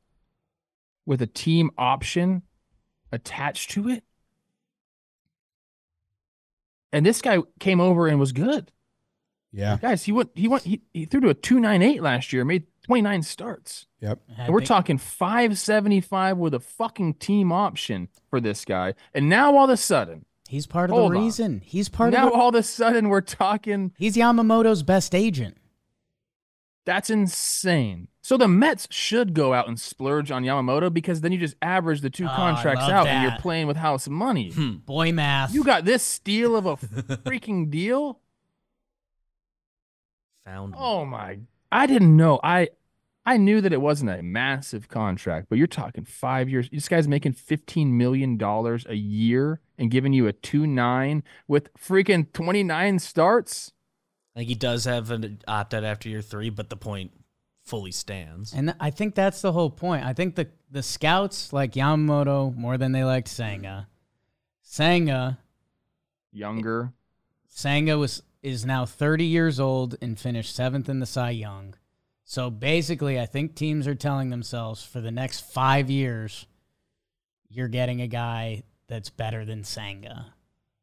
[1.05, 2.43] with a team option
[3.11, 4.03] attached to it.
[6.91, 8.71] And this guy came over and was good.
[9.51, 9.77] Yeah.
[9.81, 13.21] Guys, he went he went he, he threw to a 298 last year, made 29
[13.21, 13.87] starts.
[14.01, 14.19] Yep.
[14.37, 18.95] And we're think- talking 575 with a fucking team option for this guy.
[19.13, 21.23] And now all of a sudden, He's part of Hold the on.
[21.23, 21.61] reason.
[21.65, 25.57] He's part now of the, all of a sudden we're talking He's Yamamoto's best agent.
[26.85, 28.07] that's insane.
[28.21, 32.01] So the Mets should go out and splurge on Yamamoto because then you just average
[32.01, 34.51] the two Oh, contracts love out and you're playing with house money.
[34.51, 34.73] Hmm.
[34.85, 35.55] Boy math.
[35.55, 38.19] you got this steal of a freaking deal?
[40.45, 40.75] found.
[40.77, 41.39] Oh my!
[41.71, 42.39] I didn't know.
[42.43, 42.69] I
[43.25, 46.69] I knew that it wasn't a massive contract, but you're talking five years.
[46.69, 51.73] This guy's making fifteen million dollars a year and giving you a two nine with
[51.75, 53.71] freaking twenty nine starts.
[54.35, 57.11] I think he does have an opt out after year three, but the point
[57.63, 58.53] fully stands.
[58.53, 60.05] And I think that's the whole point.
[60.05, 63.87] I think the the scouts like Yamamoto more than they liked Senga.
[64.61, 65.39] Senga
[66.31, 66.93] Younger.
[67.47, 71.75] Senga was is now 30 years old and finished seventh in the Cy Young.
[72.33, 76.47] So basically, I think teams are telling themselves for the next five years,
[77.47, 80.33] you're getting a guy that's better than Senga.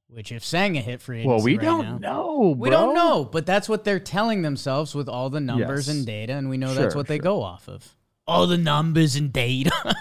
[0.07, 2.55] Which, if Senga hit free agency Well, we right don't now, know.
[2.57, 5.97] we don't know, but that's what they're telling themselves with all the numbers Yes.
[5.97, 7.97] and data, and we know that's Sure, what they go off of.
[8.29, 9.73] All the numbers and data.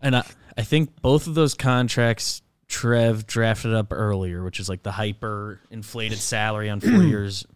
[0.00, 0.24] And I,
[0.56, 5.60] I think both of those contracts Trev drafted up earlier, which is like the hyper
[5.72, 7.46] inflated salary on four years.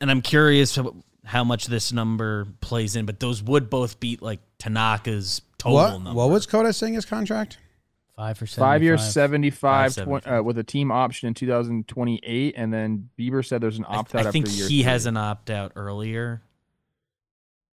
[0.00, 0.76] And I'm curious
[1.24, 5.74] how- how much this number plays in, but those would both beat like Tanaka's total
[5.76, 5.90] What?
[6.02, 6.12] number.
[6.12, 7.58] What was Kodai saying his contract?
[8.16, 9.92] Five for Five years, 75.
[9.92, 12.54] 75, Five, uh, with a team option in 2028.
[12.56, 14.90] And then Bieber said there's an opt out I think after year he three.
[14.90, 16.40] has an opt out earlier,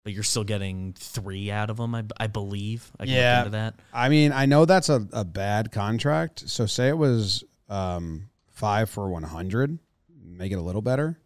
[0.02, 2.90] but you're still getting three out of him, I, I believe.
[2.98, 3.38] I can Yeah.
[3.40, 3.74] into that.
[3.92, 6.48] I mean, I know that's a, a bad contract.
[6.48, 9.78] So say it was um, five for 100,
[10.24, 11.18] make it a little better.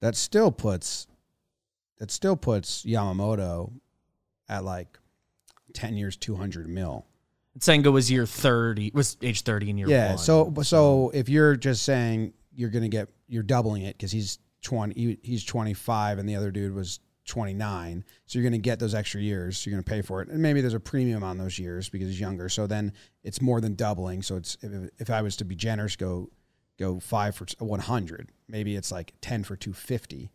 [0.00, 1.06] That still puts
[1.98, 3.72] that still puts Yamamoto
[4.48, 4.98] at like
[5.74, 7.06] 10 years, 200 mil.
[7.58, 10.08] Senga was year 30, was age 30 in year yeah.
[10.10, 10.18] one.
[10.18, 14.94] So so if you're just saying you're gonna get you're doubling it because he's 20
[14.94, 19.20] he- he's 25 and the other dude was 29 so you're gonna get those extra
[19.20, 22.08] years you're gonna pay for it and maybe there's a premium on those years because
[22.08, 25.44] he's younger so then it's more than doubling so it's if, if I was to
[25.44, 26.28] be generous go
[26.80, 30.30] go five for 100 maybe it's like 10 for 250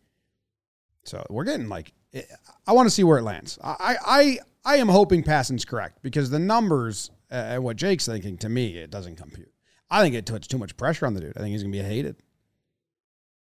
[1.04, 1.92] so we're getting like
[2.66, 6.30] I want to see where it lands I I I am hoping Passan's correct because
[6.30, 9.52] the numbers uh, and what Jake's thinking to me it doesn't compute.
[9.90, 11.36] I think it puts too much pressure on the dude.
[11.36, 12.16] I think he's gonna be hated.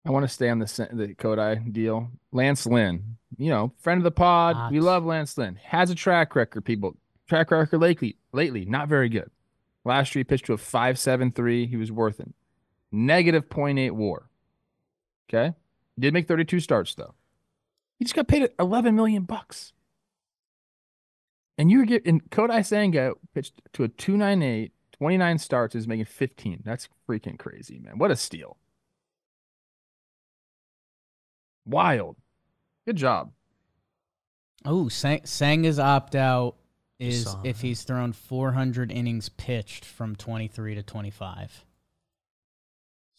[0.05, 2.11] I want to stay on the sen- the Kodai deal.
[2.33, 4.57] Lance Lynn, you know, friend of the pod.
[4.57, 4.73] Hot.
[4.73, 5.57] We love Lance Lynn.
[5.63, 6.97] Has a track record, people.
[7.29, 9.31] Track record lately, lately, not very good.
[9.85, 11.69] Last year he pitched to a 5.73.
[11.69, 12.33] He was worth it.
[12.93, 14.29] Negative 0.8 war.
[15.29, 15.55] Okay.
[15.97, 17.15] He did make 32 starts though.
[17.99, 19.73] He just got paid 11 million bucks.
[21.59, 26.63] And you were getting Kodai Senga pitched to a 298, 29 starts, is making 15.
[26.65, 27.99] That's freaking crazy, man.
[27.99, 28.59] What a steal.
[31.65, 32.17] Wild.
[32.87, 33.33] Good job.
[34.65, 36.57] Oh, Sang- Senga's opt out
[36.99, 41.65] is if he's thrown 400 innings pitched from 23 to 25.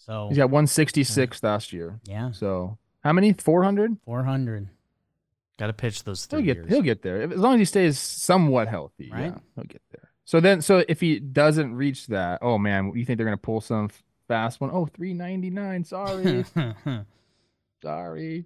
[0.08, 2.00] So, He's got 166 last year.
[2.06, 3.34] yeah, So how many?
[3.34, 3.98] 400?
[4.06, 4.70] 400.
[5.60, 6.70] Got to pitch those He'll three get years.
[6.70, 9.10] he'll get there as long as he stays somewhat healthy.
[9.12, 9.26] Right.
[9.34, 10.10] Yeah, he'll get there.
[10.24, 13.60] So then, so if he doesn't reach that, oh man, you think they're gonna pull
[13.62, 13.90] some
[14.28, 14.70] fast one?
[14.72, 15.84] Oh, 399.
[15.86, 16.46] Sorry,
[17.82, 18.46] sorry.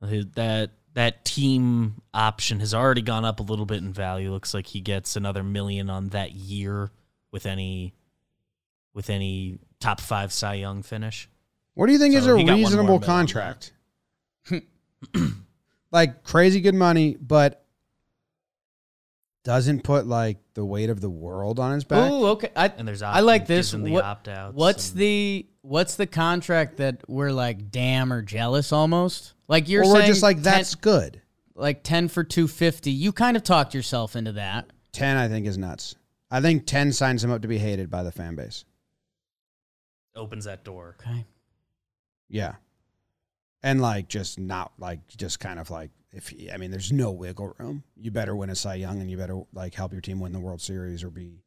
[0.00, 4.30] That that team option has already gone up a little bit in value.
[4.30, 6.90] Looks like he gets another million on that year
[7.32, 7.94] with any
[8.98, 11.28] with any top five Cy Young finish.
[11.74, 13.06] What do you think is a he got one more reasonable mil on that.
[13.06, 13.72] contract?
[15.92, 17.64] like crazy good money, but
[19.44, 22.10] doesn't put like the weight of the world on his back.
[22.10, 22.50] Oh, okay.
[22.56, 23.70] I, And there's I like this.
[23.72, 28.20] gives the What- opt-outs what's and- the what's the contract that we're like damn or
[28.20, 29.34] jealous almost?
[29.46, 31.22] Like you're or we're saying just like ten- that's good.
[31.54, 32.90] like 10 for 250.
[32.90, 34.70] You kind of talked yourself into that.
[34.92, 35.94] 10, I think, is nuts.
[36.32, 38.64] I think 10 signs him up to be hated by the fan base.
[40.18, 40.96] Opens that door.
[41.00, 41.24] Okay.
[42.28, 42.56] Yeah.
[43.62, 47.54] And like just not like just kind of like if I mean there's no wiggle
[47.58, 47.84] room.
[47.96, 50.40] You better win a Cy Young and you better like help your team win the
[50.40, 51.42] World Series or be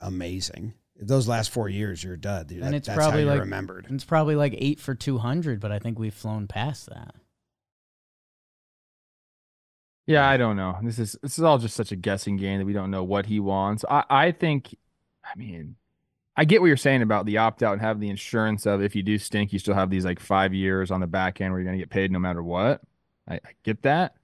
[0.00, 0.74] amazing.
[0.98, 3.24] If those last four years you're a dud, dude, And that- it's that's probably how
[3.26, 3.86] you're like- remembered.
[3.90, 7.14] It's probably like 8 for 200, but I think we've flown past that.
[10.06, 10.78] Yeah, I don't know.
[10.82, 13.26] This is this is all just such a guessing game that we don't know what
[13.26, 13.84] he wants.
[13.90, 14.74] I I think,
[15.24, 15.76] I mean,
[16.36, 18.94] I get what you're saying about the opt out and have the insurance of if
[18.94, 21.60] you do stink, you still have these like five years on the back end where
[21.60, 22.82] you're gonna get paid no matter what.
[23.28, 24.14] I, I get that.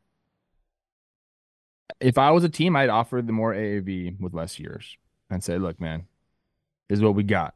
[2.00, 4.96] If I was a team, I'd offer the more AAV with less years
[5.30, 6.06] and say, look, man,
[6.88, 7.54] this is what we got.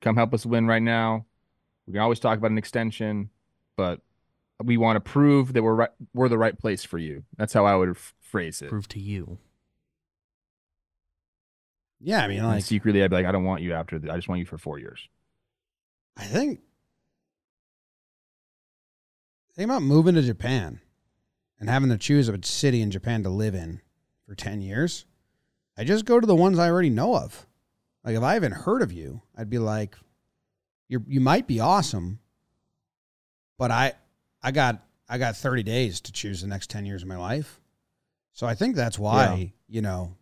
[0.00, 1.26] Come help us win right now.
[1.86, 3.30] We can always talk about an extension,
[3.76, 4.00] but
[4.62, 7.24] we want to prove that we're right, we're the right place for you.
[7.36, 8.68] That's how I would phrase it.
[8.68, 9.38] Prove to you.
[12.04, 13.98] Yeah, I mean And like secretly, I'd be like, I don't want you after.
[13.98, 15.08] The, I just want you for four years.
[16.16, 16.60] I think
[19.54, 20.80] think about moving to Japan
[21.60, 23.80] and having to choose a city in Japan to live in
[24.26, 25.04] for 10 years.
[25.76, 27.46] I just go to the ones I already know of.
[28.04, 29.96] Like if I haven't heard of you, I'd be like
[30.88, 32.18] you you might be awesome,
[33.58, 33.92] but I
[34.42, 37.60] I got I got 30 days to choose the next 10 years of my life.
[38.32, 39.46] So I think that's why, Yeah.
[39.68, 40.16] you know,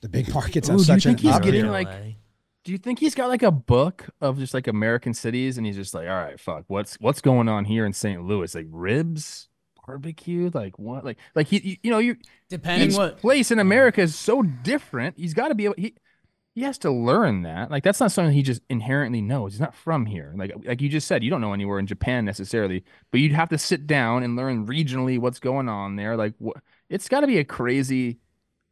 [0.00, 2.16] the big market's Ooh, on do you such an think he's getting, like-
[2.64, 5.76] Do you think he's got like a book of just like American cities, and he's
[5.76, 8.22] just like, all right, fuck, what's what's going on here in St.
[8.24, 8.54] Louis?
[8.54, 9.48] Like ribs,
[9.86, 11.04] barbecue, like what?
[11.04, 12.16] Like like he, you, you know, you
[12.48, 15.16] Depending each what place in America is so different.
[15.18, 15.74] He's got to be able.
[15.78, 15.94] He
[16.54, 17.70] he has to learn that.
[17.70, 19.52] Like that's not something he just inherently knows.
[19.52, 20.34] He's not from here.
[20.36, 23.48] Like like you just said, you don't know anywhere in Japan necessarily, but you'd have
[23.50, 26.16] to sit down and learn regionally what's going on there.
[26.16, 26.56] Like what?
[26.88, 28.18] It's got to be a crazy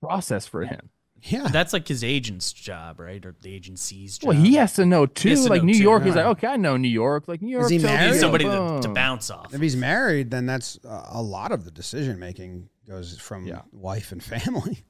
[0.03, 0.91] process for him.
[1.23, 1.49] Yeah.
[1.49, 3.25] That's like his agent's job, right?
[3.25, 4.29] Or the agency's job.
[4.29, 5.35] Well, he has to know too.
[5.35, 7.29] to like know New too, York, he's like, okay, I know New York.
[7.29, 8.11] Like New York, is he Tokyo, married?
[8.13, 9.53] He's somebody to, to bounce off.
[9.55, 13.63] If he's married, then that's uh, a lot of the decision making goes from Yeah.
[13.73, 14.85] wife and family.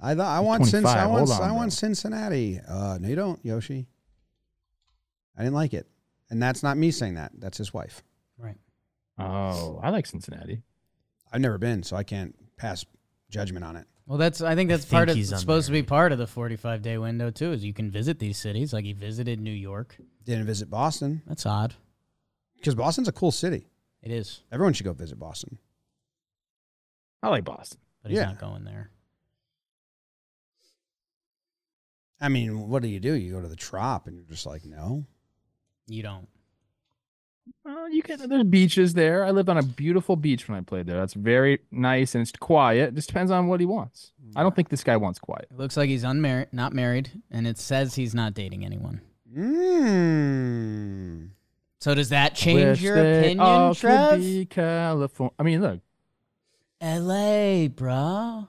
[0.00, 1.54] I thought I want Cin- I want on, I bro.
[1.54, 2.60] want Cincinnati.
[2.68, 3.86] Uh, no, you don't, Yoshi.
[5.38, 5.86] I didn't like it,
[6.30, 7.32] and that's not me saying that.
[7.38, 8.02] That's his wife.
[8.38, 8.56] right.
[9.18, 10.62] Oh, I like Cincinnati.
[11.32, 12.84] I've never been, so I can't pass
[13.30, 13.86] judgment on it.
[14.06, 16.18] Well, that's I think that's think part of he's it's supposed to be part of
[16.18, 17.52] the 45 day window too.
[17.52, 19.96] Is you can visit these cities like he visited New York.
[20.24, 21.74] Didn't visit Boston That's odd.
[22.56, 23.68] because Boston's a cool city.
[24.02, 25.58] It is, Everyone should go visit Boston.
[27.22, 27.80] I like Boston.
[28.02, 28.26] but he's Yeah.
[28.26, 28.90] not going there.
[32.20, 33.12] I mean, what do you do?
[33.14, 35.04] You go to the Trop, and you're just like, no.
[35.86, 36.28] You don't.
[37.64, 38.28] Uh, you can.
[38.28, 39.24] There's beaches there.
[39.24, 40.98] I lived on a beautiful beach when I played there.
[40.98, 42.90] That's very nice and it's quiet.
[42.90, 44.12] It Just depends on what he wants.
[44.34, 45.48] I don't think this guy wants quiet.
[45.50, 49.00] It looks like he's unmarried, not married, and it says he's not dating anyone.
[49.36, 51.30] Mm.
[51.80, 54.20] So does that change Wish your they opinion, all could Trev?
[54.20, 55.32] be California.
[55.38, 55.80] I mean, look,
[56.80, 58.48] L.A., bro.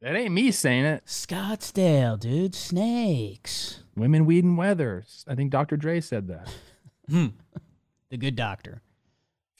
[0.00, 1.04] that ain't me saying it.
[1.06, 2.54] Scottsdale, dude.
[2.54, 3.80] Snakes.
[3.96, 5.04] Women, weed, and weather.
[5.28, 5.76] I think Dr.
[5.76, 6.52] Dre said that.
[7.08, 7.26] Hmm.
[8.10, 8.80] The good doctor.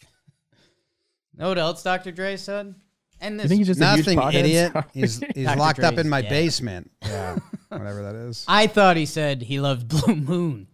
[1.36, 2.12] know what else Dr.
[2.12, 2.74] Dre said?
[3.20, 4.72] And I this think he's just a huge Nothing, idiot.
[4.72, 4.84] Sorry.
[4.92, 5.58] He's he's Dr.
[5.58, 6.30] locked up Dre's in my dead.
[6.30, 6.90] basement.
[7.02, 7.36] Yeah,
[7.68, 8.44] whatever that is.
[8.46, 10.68] I thought he said he loved Blue Moon.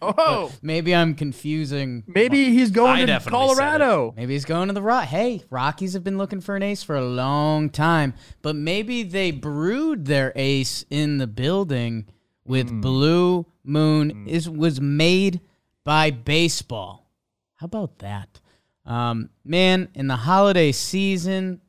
[0.00, 2.04] oh, Maybe I'm confusing.
[2.06, 3.56] maybe he's I going to definitely said.
[3.56, 4.14] Colorado.
[4.16, 5.04] Maybe he's going to the Rock.
[5.04, 9.30] Hey, Rockies have been looking for an ace for a long time, but maybe they
[9.30, 12.06] brewed their ace in the building
[12.46, 12.80] with Hmm.
[12.80, 14.26] Blue Moon.
[14.26, 15.40] Is was made
[15.84, 17.10] by baseball.
[17.56, 18.40] How about that,
[18.84, 19.88] um, man?
[19.94, 21.60] In the holiday season,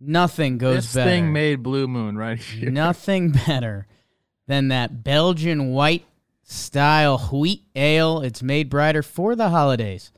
[0.00, 1.10] nothing goes This better.
[1.10, 2.70] thing made Blue Moon right here.
[2.72, 3.86] Nothing better
[4.46, 6.04] than that Belgian white
[6.42, 8.20] style wheat ale.
[8.20, 10.12] It's made brighter for the holidays.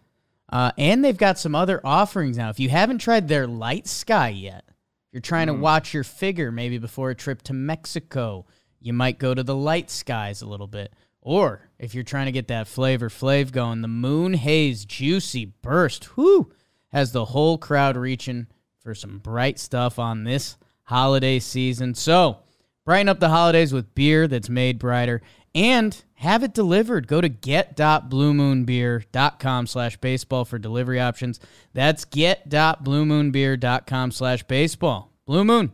[0.48, 2.48] Uh, and they've got some other offerings now.
[2.48, 4.64] If you haven't tried their light sky yet,
[5.12, 8.46] you're trying to watch your figure maybe before a trip to Mexico,
[8.80, 10.92] you might go to the light skies a little bit.
[11.24, 16.16] Or if you're trying to get that flavor flave going, the Moon Haze Juicy Burst,
[16.16, 16.52] whoo,
[16.92, 18.46] has the whole crowd reaching
[18.78, 21.94] for some bright stuff on this holiday season.
[21.94, 22.40] So,
[22.84, 25.22] brighten up the holidays with beer that's made brighter
[25.54, 27.08] and have it delivered.
[27.08, 31.40] Go to get.bluemoonbeer.com slash baseball for delivery options.
[31.72, 35.10] That's get.bluemoonbeer.com slash baseball.
[35.24, 35.72] Blue Moon,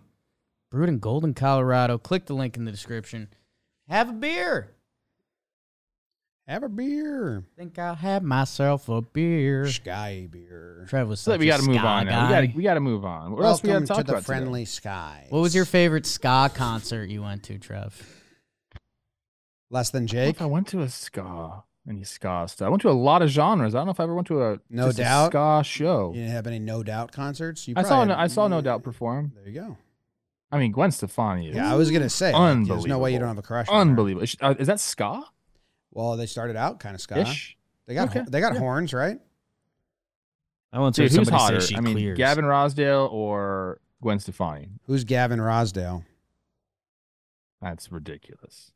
[0.70, 1.98] brewed in Golden, Colorado.
[1.98, 3.26] Click the link in the description.
[3.88, 4.76] Have a beer.
[6.50, 7.44] Have a beer.
[7.56, 9.68] Think I'll have myself a beer.
[9.68, 10.84] Sky beer.
[10.88, 12.26] Trev was So such we got to move on now.
[12.26, 12.46] We guy.
[12.46, 13.30] got to we got to move on.
[13.30, 14.16] What else we got to talk to the about?
[14.22, 14.26] today?
[14.26, 15.26] friendly skies.
[15.30, 18.02] What was your favorite ska concert you went to, Trev?
[19.70, 20.36] Less than I don't know Jake?
[20.36, 22.66] if I went to a ska, any ska stuff.
[22.66, 23.76] I went to a lot of genres.
[23.76, 25.30] I don't know if I ever went to a No just a doubt.
[25.30, 26.08] ska show.
[26.12, 27.68] You didn't have any No Doubt concerts?
[27.68, 29.30] You I saw no, had- I saw No Doubt perform.
[29.36, 29.76] There you go.
[30.50, 33.20] I mean, Gwen Stefani is Yeah, I was gonna say, like, there's no way you
[33.20, 33.68] don't have a crush.
[33.68, 33.80] on her.
[33.82, 34.24] unbelievable.
[34.24, 35.22] Is, uh, is that ska?
[35.92, 37.18] Well, they started out kind of ska.
[37.20, 37.56] Ish.
[37.86, 38.58] They got Okay, they got yeah.
[38.60, 39.18] horns, right?
[40.72, 41.60] I once Dude, heard who's somebody hotter?
[41.60, 42.16] she I mean, clears.
[42.16, 44.68] Gavin Rossdale or Gwen Stefani?
[44.86, 46.04] Who's Gavin Rossdale?
[47.60, 48.72] That's ridiculous.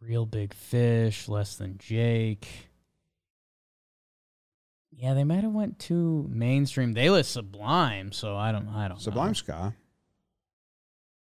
[0.00, 2.68] Real big fish, less than Jake.
[4.90, 6.92] Yeah, they might have went too mainstream.
[6.92, 8.68] They list Sublime, so I don't.
[8.68, 9.00] I don't.
[9.00, 9.32] Sublime Know.
[9.32, 9.74] ska.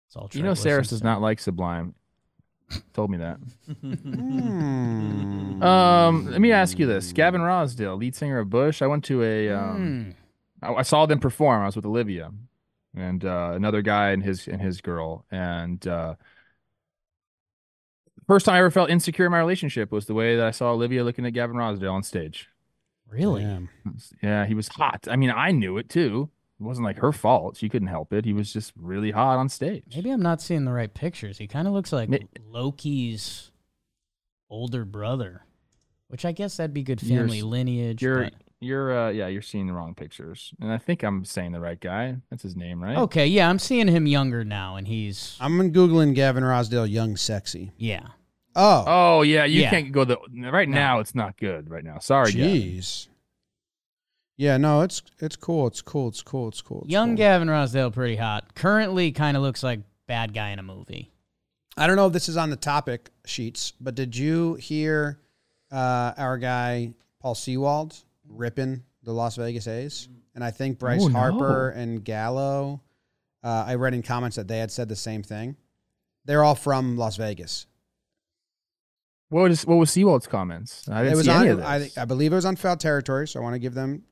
[0.08, 1.04] It's all You know, Sarah does to.
[1.04, 1.94] not like Sublime.
[2.94, 3.38] Told me that.
[3.82, 5.62] Hmm.
[5.64, 8.82] Um, let me ask you this: Gavin Rossdale, lead singer of Bush.
[8.82, 9.50] I went to a.
[9.50, 10.16] Um,
[10.64, 10.66] Hmm.
[10.66, 11.62] I, I saw them perform.
[11.62, 12.32] I was with Olivia
[12.96, 15.26] and uh, another guy and his and his girl.
[15.32, 16.16] And uh,
[18.28, 20.72] first time I ever felt insecure in my relationship was the way that I saw
[20.72, 22.50] Olivia looking at Gavin Rossdale on stage.
[23.10, 23.44] Really?
[23.44, 23.70] Damn.
[24.24, 25.08] Yeah, he was hot.
[25.10, 26.30] I mean, I knew it too.
[26.64, 27.58] It wasn't like her fault.
[27.58, 28.24] She couldn't help it.
[28.26, 29.84] He was just really hot on stage.
[29.94, 31.38] Maybe I'm not seeing the right pictures.
[31.38, 33.52] He kind of looks like Ma- Loki's
[34.50, 35.44] older brother,
[36.08, 38.02] which I guess that'd be good You're family lineage.
[38.02, 40.54] You're but- you're uh yeah, you're seeing the wrong pictures.
[40.62, 42.16] And I think I'm saying the right guy.
[42.30, 42.96] That's his name, right?
[42.98, 47.74] okay, yeah, I'm seeing him younger now, and he's I'm googling Gavin Rossdale young sexy.
[47.78, 48.08] yeah.
[48.56, 49.70] Oh, Oh yeah, you Yeah.
[49.72, 50.18] can't go the
[50.52, 50.76] right No.
[50.76, 51.00] now.
[51.00, 51.98] It's not good right now.
[52.00, 52.82] Sorry, Gavin.
[54.40, 54.44] Jeez.
[54.44, 55.68] Yeah, no, it's it's cool.
[55.68, 56.08] It's cool.
[56.10, 56.48] It's cool.
[56.50, 56.82] It's cool.
[56.84, 57.18] It's Young cool.
[57.18, 58.56] Gavin Rossdale, pretty hot.
[58.56, 61.12] Currently, kind of looks like bad guy in a movie.
[61.78, 65.20] I don't know if this is on the topic sheets, but did you hear
[65.72, 67.96] uh, our guy Paul Sewald
[68.28, 70.08] ripping the Las Vegas A's?
[70.36, 71.18] And I think Bryce Oh, no.
[71.20, 72.82] Harper and Gallo.
[73.44, 75.56] Uh, I read in comments that they had said the same thing.
[76.26, 77.66] They're all from Las Vegas.
[79.30, 80.88] What was what was Sewald's comments?
[80.90, 81.42] I didn't it was see on.
[81.42, 81.98] any of I, this.
[81.98, 84.04] I believe it was on foul territory, so I want to give them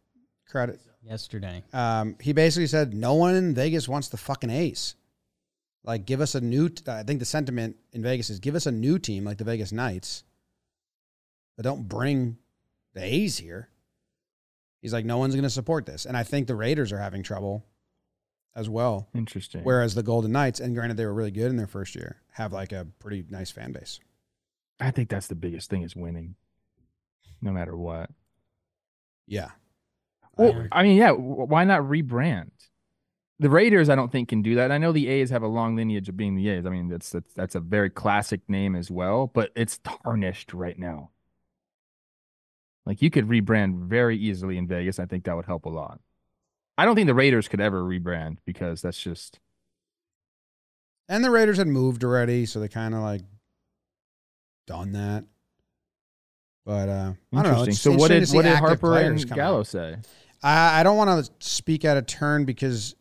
[0.48, 0.80] credit.
[1.04, 4.96] Yesterday, Um, he basically said, "No one in Vegas wants the fucking A's.
[5.84, 6.70] Like, give us a new.
[6.70, 9.44] T- I think the sentiment in Vegas is give us a new team like the
[9.44, 10.24] Vegas Knights,
[11.56, 12.38] but don't bring
[12.94, 13.70] the A's here."
[14.80, 17.24] He's like, "No one's going to support this," and I think the Raiders are having
[17.24, 17.66] trouble
[18.54, 19.10] as well.
[19.16, 19.64] Interesting.
[19.64, 22.54] Whereas the Golden Knights, and granted they were really good in their first year, have
[22.54, 24.00] like a pretty nice fan base.
[24.80, 26.36] I think that's the biggest thing is winning,
[27.42, 28.12] no matter what.
[29.26, 29.52] Yeah.
[30.42, 30.68] Well.
[30.72, 31.12] I mean, yeah.
[31.12, 32.52] Why not rebrand?
[33.40, 34.66] The Raiders, I don't think can do that.
[34.66, 36.66] And I know the A's have a long lineage of being the A's.
[36.66, 40.78] I mean, that's that's that's a very classic name as well, but it's tarnished right
[40.78, 41.10] now.
[42.86, 45.00] Like you could rebrand very easily in Vegas.
[45.00, 46.00] I think that would help a lot.
[46.78, 49.40] I don't think the Raiders could ever rebrand because that's just
[51.08, 53.22] And the Raiders had moved already, so they kind of like
[54.68, 55.26] done that.
[56.66, 57.72] But uh, I don't know.
[57.72, 59.98] So what did what did Harper and Gallo say?
[60.44, 62.96] I, I don't want to speak out of turn because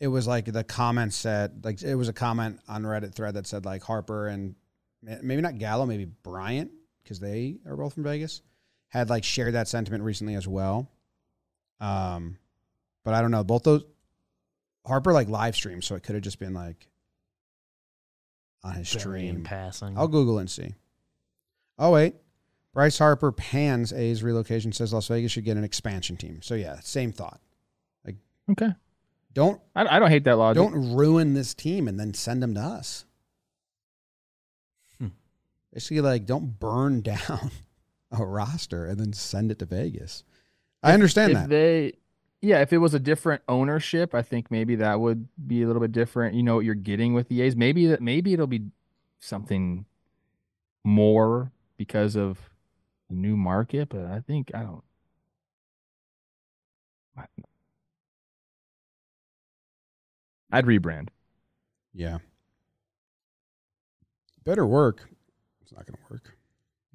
[0.00, 3.46] it was like the comment said like it was a comment on Reddit thread that
[3.46, 4.54] said like Harper and
[5.02, 6.70] maybe not Gallo, maybe Bryant
[7.02, 8.42] because they are both from Vegas
[8.88, 10.90] had like shared that sentiment recently as well.
[11.80, 12.38] Um,
[13.04, 13.44] but I don't know.
[13.44, 13.84] Both those
[14.86, 16.88] Harper like live stream, so it could have just been like
[18.64, 19.44] on his Very stream.
[19.44, 19.96] passing.
[19.96, 20.74] I'll Google and see.
[21.78, 22.14] Oh wait,
[22.78, 26.38] Bryce Harper pans A's relocation says Las Vegas should get an expansion team.
[26.42, 27.40] So yeah, same thought.
[28.06, 28.14] Like
[28.52, 28.68] okay,
[29.34, 30.62] Don't I, I don't hate that logic.
[30.62, 33.04] don't ruin this team and then send them to us.
[35.00, 35.08] Hmm.
[35.74, 37.50] Basically, like don't burn down
[38.12, 40.22] a roster and then send it to Vegas.
[40.80, 41.48] I understand if that.
[41.48, 41.94] they
[42.40, 45.82] yeah if it was a different ownership i think maybe that would be a little
[45.82, 48.62] bit different you know what you're getting with the a's maybe that maybe it'll be
[49.18, 49.84] something
[50.84, 52.57] more because of the
[53.14, 54.82] new market but i think i don't
[57.16, 57.24] I-
[60.52, 61.08] i'd rebrand
[61.94, 62.18] yeah,
[64.44, 65.08] better work.
[65.62, 66.34] It's not going to work.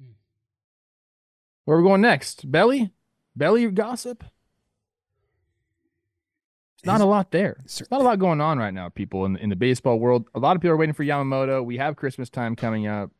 [0.00, 0.12] Hmm.
[1.64, 2.92] where are we going next belly
[3.36, 4.24] belly gossip
[6.76, 7.58] It's not a lot there.
[7.66, 10.28] Sir- Not a lot going on right now, people in in the baseball world.
[10.34, 11.62] A lot of people are waiting for Yamamoto.
[11.64, 13.10] We have Christmas time coming up.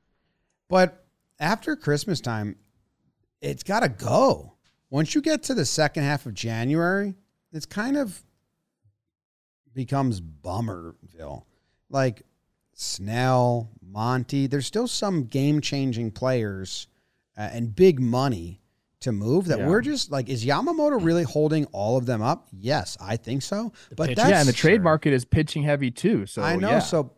[0.68, 1.04] But
[1.38, 2.56] after Christmas time,
[3.44, 4.54] it's got to go.
[4.90, 7.14] Once you get to the second half of January,
[7.52, 8.22] it's kind of
[9.74, 11.46] becomes Bummerville.
[11.90, 12.22] Like
[12.74, 16.86] Snell, Monty, there's still some game changing players
[17.36, 18.60] uh, and big money
[19.00, 19.68] to move that Yeah.
[19.68, 22.48] we're just like is Yamamoto really holding all of them up?
[22.52, 23.72] Yes, I think so.
[23.96, 26.24] but pitch- that's yeah, and the trade market is pitching heavy too.
[26.26, 26.70] So I know.
[26.70, 26.78] yeah.
[26.78, 27.12] So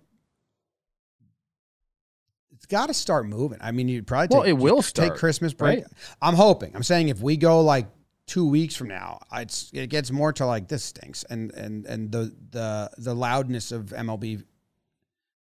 [2.68, 3.58] got to start moving.
[3.60, 5.78] I mean, you'd probably Well, take, it will take Christmas break.
[5.80, 5.86] right?
[6.22, 6.72] I'm hoping.
[6.74, 7.86] I'm saying if we go like
[8.26, 12.10] two weeks from now, it's it gets more to like this stinks, and and and
[12.12, 14.42] the the the loudness of MLB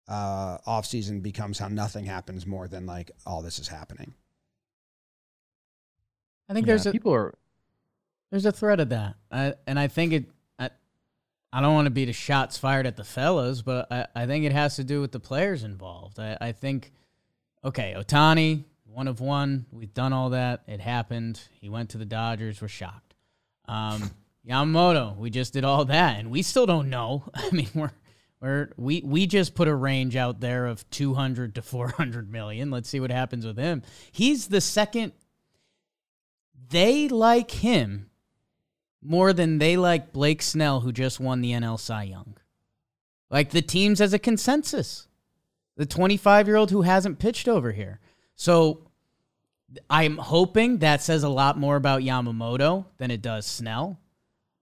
[0.07, 4.13] uh off season becomes how nothing happens more than like all this is happening.
[6.49, 7.33] I think Yeah, there's a people are
[8.31, 10.29] there's a thread of that, I, and I think it.
[10.59, 10.71] I,
[11.53, 14.43] I don't want to be the shots fired at the fellas, but I, I think
[14.43, 16.19] it has to do with the players involved.
[16.19, 16.91] I, I think,
[17.63, 19.65] okay, Ohtani, one of one.
[19.71, 20.63] We've done all that.
[20.67, 21.39] It happened.
[21.59, 22.61] He went to the Dodgers.
[22.61, 23.15] We're shocked.
[23.65, 24.11] Um,
[24.47, 27.23] Yamamoto, we just did all that, and we still don't know.
[27.33, 27.91] I mean, we're
[28.41, 32.71] we're we we just put a range out there of 200 to 400 million.
[32.71, 33.83] Let's see what happens with him.
[34.11, 35.13] He's the second.
[36.69, 38.09] They like him
[39.01, 42.35] more than they like Blake Snell, who just won the NL Cy Young.
[43.29, 45.07] Like the teams as a consensus.
[45.75, 47.99] The 25 year old who hasn't pitched over here.
[48.35, 48.87] So
[49.89, 53.99] I'm hoping that says a lot more about Yamamoto than it does Snell.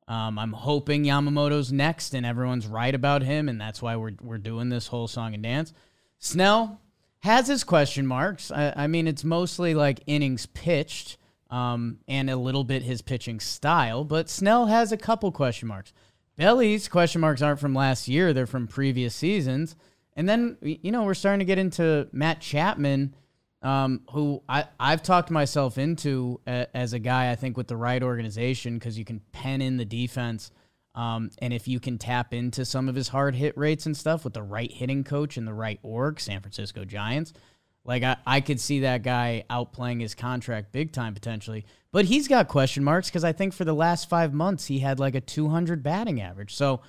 [0.08, 4.38] Um, I'm hoping Yamamoto's next and everyone's right about him, and that's why we're, we're
[4.38, 5.74] doing this whole song and dance.
[6.20, 6.82] Snell
[7.20, 8.52] has his question marks.
[8.52, 11.18] I, I mean, it's mostly like innings pitched
[11.50, 15.94] um, and a little bit his pitching style, but Snell has a couple question marks.
[16.36, 19.76] Belly's question marks aren't from last year, they're from previous seasons.
[20.16, 23.16] And then, you know, we're starting to get into Matt Chapman,
[23.62, 27.78] um, who I, I've talked myself into a, as a guy, I think, with the
[27.78, 30.52] right organization because you can pen in the defense.
[30.94, 34.24] Um, and if you can tap into some of his hard hit rates and stuff
[34.26, 37.34] with the right hitting coach and the right org, San Francisco Giants,
[37.86, 41.66] like I, I could see that guy outplaying his contract big time potentially.
[41.92, 45.00] But he's got question marks because I think for the last five months he had
[45.00, 46.54] like a 200 batting average.
[46.54, 46.82] So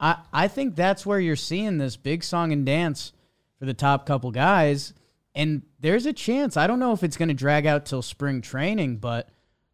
[0.00, 3.12] I, I think that's where you're seeing this big song and dance
[3.58, 4.94] for the top couple guys.
[5.34, 6.56] And there's a chance.
[6.56, 9.28] I don't know if it's going to drag out till spring training, but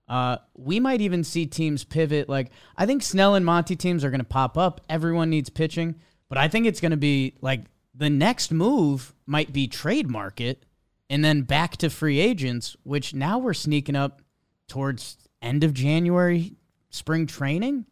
[0.08, 2.28] uh, we might even see teams pivot.
[2.28, 4.80] Like I think Snell and Monty teams are going to pop up.
[4.88, 5.96] Everyone needs pitching,
[6.28, 7.62] but I think it's going to be like
[7.94, 10.64] the next move might be trade market
[11.08, 14.22] and then back to free agents, which now we're sneaking up
[14.68, 16.54] towards end of January,
[16.88, 17.84] spring training.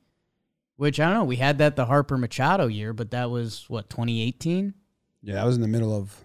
[0.78, 1.24] Which I don't know.
[1.24, 4.74] We had that the Harper Machado year, but that was what 2018.
[5.22, 6.24] Yeah, that was in the middle of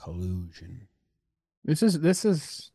[0.00, 0.86] collusion.
[1.64, 2.70] This is this is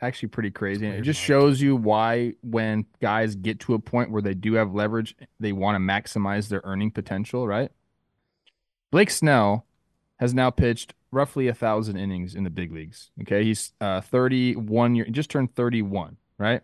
[0.00, 0.86] actually pretty crazy.
[0.86, 4.54] And it just shows you why when guys get to a point where they do
[4.54, 7.70] have leverage, they want to maximize their earning potential, right?
[8.90, 9.66] Blake Snell
[10.16, 13.10] has now pitched roughly a thousand innings in the big leagues.
[13.20, 13.44] Okay.
[13.44, 16.62] He's uh 31 year just turned 31, right?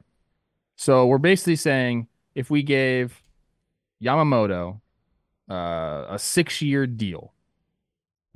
[0.76, 3.22] So we're basically saying if we gave
[4.02, 4.80] Yamamoto
[5.50, 7.32] uh, a six year deal,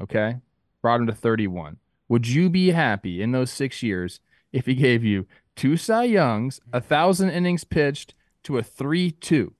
[0.00, 0.38] okay,
[0.82, 1.78] brought him to 31.
[2.08, 4.20] Would you be happy in those six years
[4.52, 9.54] if he gave you two Cy Youngs, a thousand innings pitched to a 3 2?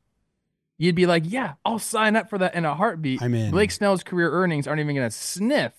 [0.76, 3.22] You'd be like, yeah, I'll sign up for that in a heartbeat.
[3.22, 3.50] I'm in.
[3.50, 5.72] Blake Snell's career earnings aren't even going to sniff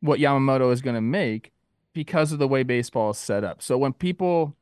[0.00, 1.52] what Yamamoto is going to make
[1.92, 3.62] because of the way baseball is set up.
[3.62, 4.56] So when people,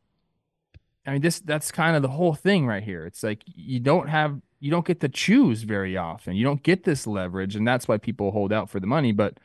[1.06, 3.04] I mean, this that's kind of the whole thing right here.
[3.06, 6.36] It's like you don't have, you don't get to choose very often.
[6.36, 9.12] You don't get this leverage, and that's why people hold out for the money.
[9.12, 9.38] But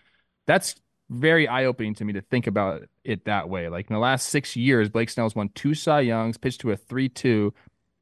[0.45, 0.75] that's
[1.09, 3.69] very eye opening to me to think about it that way.
[3.69, 6.75] Like in the last six years, Blake Snell's won two Cy Youngs, pitched to a
[6.77, 7.45] 3 2,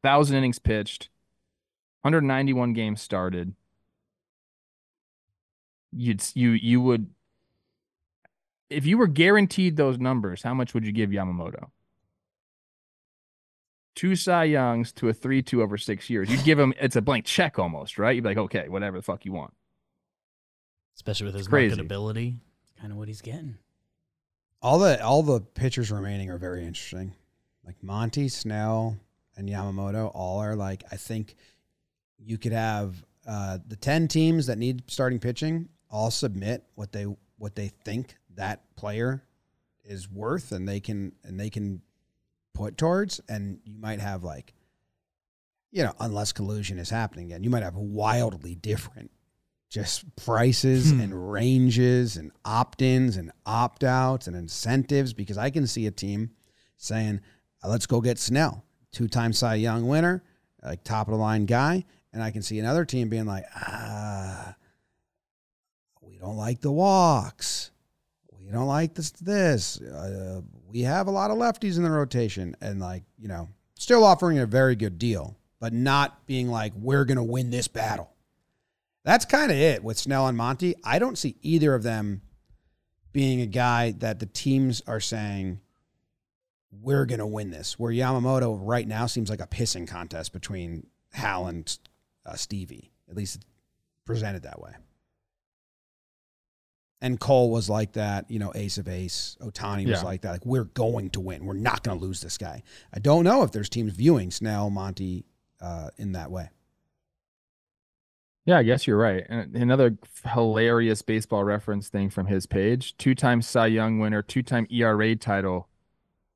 [0.02, 1.10] 1,000 innings pitched,
[2.02, 3.56] 191 games started.
[5.92, 7.12] You'd, you, you would,
[8.70, 11.70] if you were guaranteed those numbers, how much would you give Yamamoto?
[13.96, 16.30] Two Cy Youngs to a 3 2 over six years.
[16.30, 18.16] You'd give him, it's a blank check almost, right?
[18.16, 19.54] You'd be like, okay, whatever the fuck you want.
[20.96, 21.76] especially with his crazy.
[21.76, 22.38] marketability.
[22.80, 23.58] Kind of what he's getting.
[24.62, 27.14] All the all the pitchers remaining are very interesting.
[27.66, 28.98] Like Monty, Snell,
[29.36, 31.36] and Yamamoto all are like I think
[32.18, 37.06] you could have uh, the ten teams that need starting pitching all submit what they
[37.38, 39.24] what they think that player
[39.84, 41.82] is worth and they can and they can
[42.54, 44.54] put towards and you might have like
[45.72, 49.10] you know unless collusion is happening again you might have wildly different
[49.70, 51.00] just prices Hmm.
[51.02, 56.30] and ranges and opt-ins and opt-outs and incentives because I can see a team
[56.78, 57.22] saying,
[57.64, 60.24] "Uh, "Let's go get Snell, two-time Cy Young winner,
[60.62, 64.56] like top of the line guy," and I can see another team being like, "Ah,
[66.02, 67.72] we don't like the walks,
[68.38, 69.10] we don't like this.
[69.10, 70.42] This uh,
[70.74, 74.40] we have a lot of lefties in the rotation, and like you know, still offering
[74.40, 78.12] a very good deal, but not being like we're gonna win this battle.
[79.06, 80.76] That's kind of it with Snell and Monty.
[80.84, 82.22] I don't see either of them
[83.12, 85.60] being a guy that the teams are saying
[86.82, 87.78] we're gonna win this.
[87.78, 91.78] Where Yamamoto right now seems like a pissing contest between Hal and
[92.26, 92.92] uh, Stevie.
[93.08, 93.46] At least
[94.06, 94.72] presented that way.
[97.04, 99.36] And Cole was like that, you know, ace of ace.
[99.42, 100.04] Ohtani was Yeah.
[100.04, 100.32] like that.
[100.32, 101.46] Like, we're going to win.
[101.46, 102.64] We're not going to lose this guy.
[102.94, 105.26] I don't know if there's teams viewing Snell, Monty
[105.60, 106.50] uh, in that way.
[108.46, 109.26] Yeah, I guess you're right.
[109.30, 109.98] And another
[110.34, 115.70] hilarious baseball reference thing from his page: two-time Cy Young winner, two-time ERA title,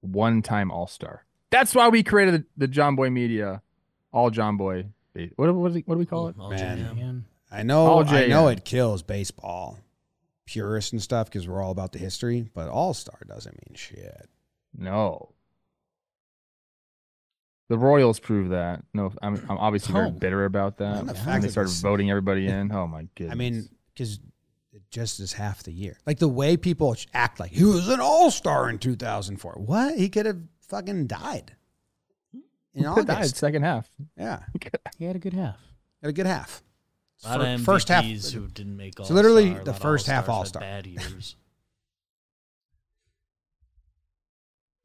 [0.01, 1.25] one-time All-Star.
[1.49, 3.61] That's why we created the, the Jomboy Media,
[4.13, 4.87] all Jomboy.
[5.13, 6.35] ba- What what, is it- what do we call it?
[6.39, 6.77] All Man.
[6.79, 7.23] JM.
[7.51, 9.77] I know, All I know it kills baseball
[10.47, 14.27] purists and stuff because we're all about the history, but All Star doesn't mean shit.
[14.75, 15.33] No.
[17.69, 18.83] The Royals prove that.
[18.93, 20.99] No, I'm I'm obviously very bitter about that.
[20.99, 22.71] And the When fact they that started this- voting everybody in.
[22.75, 23.33] Oh my goodness.
[23.33, 24.19] I mean, because
[24.71, 25.97] it just is half the year.
[26.05, 29.53] Like the way people act like he was an All Star in 2004.
[29.65, 29.97] What?
[29.97, 30.39] He could have
[30.69, 31.55] fucking died
[32.73, 33.89] in Who died second half.
[34.17, 34.39] Yeah,
[34.97, 35.57] He had a good half.
[36.01, 36.63] had a good half.
[37.25, 38.05] A lot Fir- of first half.
[38.05, 39.05] Who didn't make all.
[39.05, 40.61] So literally the first half All-Stars All-Star.
[40.61, 41.35] Bad years.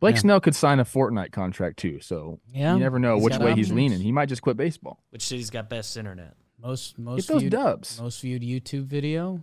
[0.01, 0.20] Blake Yeah.
[0.22, 2.74] Snell could sign a Fortnite contract too, so Yeah.
[2.74, 3.76] you never know He's which got way he's options.
[3.76, 4.01] leaning.
[4.01, 4.99] He might just quit baseball.
[5.11, 6.35] Which city's got best internet?
[6.59, 8.01] Most most Get most those viewed, dubs.
[8.01, 9.43] most viewed YouTube video.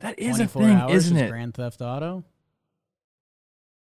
[0.00, 1.28] That is a 24 thing, hours isn't is it?
[1.28, 2.24] Grand Theft Auto.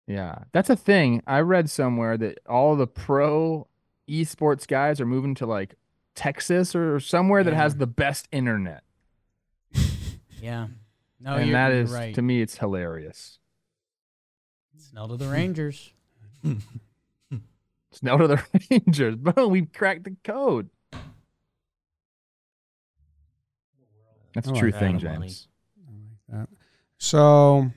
[0.07, 1.21] Yeah, that's a thing.
[1.27, 3.67] I read somewhere that all the pro
[4.09, 5.75] esports guys are moving to like
[6.15, 8.83] Texas or somewhere that has the best internet.
[10.41, 10.67] Yeah.
[11.21, 12.13] No, and you're, that you're right.
[12.15, 13.39] to me it's hilarious.
[14.77, 15.93] Snell to the Rangers.
[17.91, 19.15] Snell to the Rangers.
[19.15, 20.69] Boom, we've cracked the code.
[24.33, 25.47] That's a I true like thing, James.
[25.87, 25.91] I
[26.35, 26.49] like that.
[26.97, 27.71] So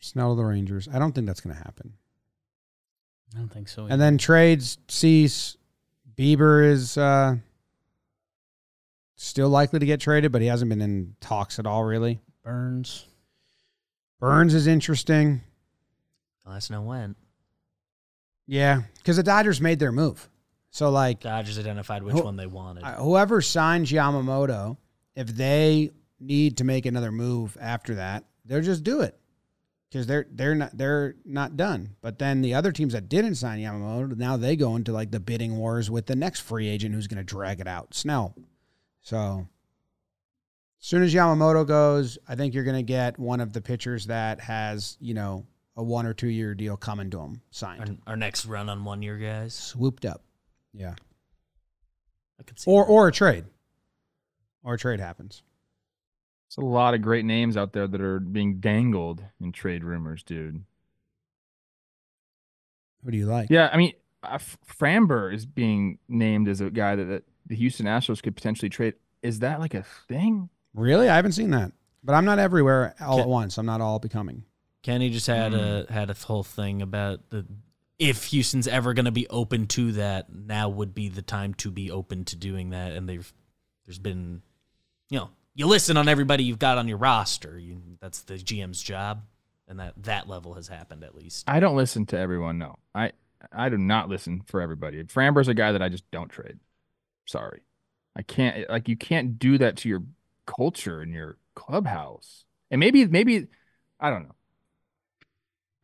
[0.00, 0.88] Snell to the Rangers.
[0.92, 1.92] I don't think that's going to happen.
[3.34, 3.86] I don't think so.
[3.86, 5.56] And then trades cease.
[6.16, 7.36] Bieber is uh,
[9.16, 12.20] still likely to get traded, but he hasn't been in talks at all, really.
[12.42, 13.06] Burnes.
[14.20, 15.40] Burnes is interesting.
[16.46, 17.16] Last know when.
[18.46, 20.28] Yeah, because the Dodgers made their move.
[20.70, 22.84] So, like, Dodgers identified which Who- one they wanted.
[22.84, 24.76] whoever signs Yamamoto,
[25.14, 25.90] if they
[26.20, 29.18] need to make another move after that, they'll just do it
[29.90, 31.96] because they're they're not they're not done.
[32.00, 35.20] But then the other teams that didn't sign Yamamoto, now they go into like the
[35.20, 38.34] bidding wars with the next free agent who's going to drag it out, Snell.
[39.02, 39.46] So
[40.80, 44.06] as soon as Yamamoto goes, I think you're going to get one of the pitchers
[44.06, 48.12] that has you know a one or two year deal coming to him signed, our,
[48.12, 49.54] our next run on one year guys.
[49.54, 50.22] swooped up.
[50.72, 50.94] Yeah,
[52.40, 52.70] I could see.
[52.70, 52.90] or that.
[52.90, 53.44] or a trade,
[54.62, 55.42] or a trade happens.
[56.48, 60.22] There's a lot of great names out there that are being dangled in trade rumors,
[60.22, 60.64] dude.
[63.04, 63.50] Who do you like?
[63.50, 63.92] Yeah, I mean,
[64.22, 68.68] uh, Framber is being named as a guy that, that the Houston Astros could potentially
[68.68, 68.94] trade.
[69.22, 70.48] Is that like a thing?
[70.74, 71.08] Really?
[71.08, 71.72] I haven't seen that.
[72.02, 73.58] But I'm not everywhere all at once.
[73.58, 74.44] I'm not all becoming.
[74.82, 77.46] Kenny just had a had a whole thing about the
[77.98, 81.70] if Houston's ever going to be open to that, now would be the time to
[81.70, 82.92] be open to doing that.
[82.92, 83.32] And they've
[83.86, 84.42] there's been,
[85.08, 87.58] you know, you listen on everybody you've got on your roster.
[87.58, 89.22] You, that's the GM's job,
[89.68, 91.48] and that that level has happened at least.
[91.48, 92.58] I don't listen to everyone.
[92.58, 93.12] No, I
[93.52, 95.02] I do not listen for everybody.
[95.04, 96.58] Framber's a guy that I just don't trade.
[97.26, 97.60] Sorry,
[98.16, 98.68] I can't.
[98.68, 100.02] Like you can't do that to your
[100.46, 102.44] culture and your clubhouse.
[102.70, 103.46] And maybe maybe
[104.00, 104.34] I don't know.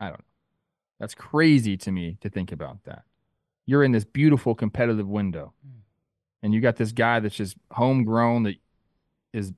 [0.01, 0.25] I don't know.
[0.99, 3.05] That's crazy to me to think about that.
[3.67, 5.79] You're in this beautiful competitive window, hmm.
[6.43, 8.57] and you got this guy that's just homegrown that
[9.33, 9.53] is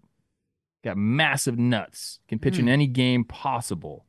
[0.85, 2.73] got massive nuts, can pitch in Hmm.
[2.73, 4.07] any game possible.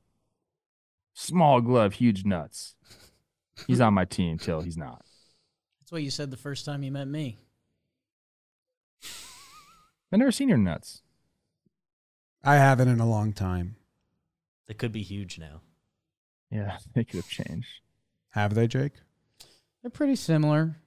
[1.14, 2.76] Small glove, huge nuts.
[3.68, 5.06] He's on my team till he's not.
[5.80, 7.38] That's what you said the first time you met me.
[10.12, 11.02] I've never seen your nuts.
[12.44, 13.76] I haven't in a long time.
[14.68, 15.62] They could be huge now.
[16.52, 17.82] Yeah, they could have changed.
[18.32, 18.94] Have they, Jake?
[19.82, 20.78] They're pretty similar.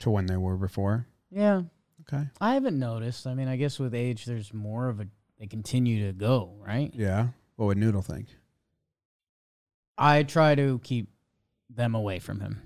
[0.00, 1.06] To when they were before?
[1.30, 1.62] Yeah.
[2.10, 2.24] Okay.
[2.40, 3.26] I haven't noticed.
[3.26, 5.06] I mean, I guess with age, there's more of a.
[5.38, 6.90] They continue to go, right?
[6.94, 7.28] Yeah.
[7.56, 8.28] What would Noodle think?
[9.96, 11.08] I try to keep
[11.68, 12.62] them away from him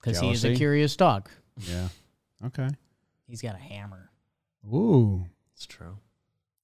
[0.00, 0.58] because he is a Jealousy?
[0.58, 1.28] curious dog.
[1.58, 1.88] Yeah.
[2.46, 2.68] Okay.
[3.26, 4.10] He's got a hammer.
[4.72, 5.26] Ooh.
[5.54, 5.98] It's true.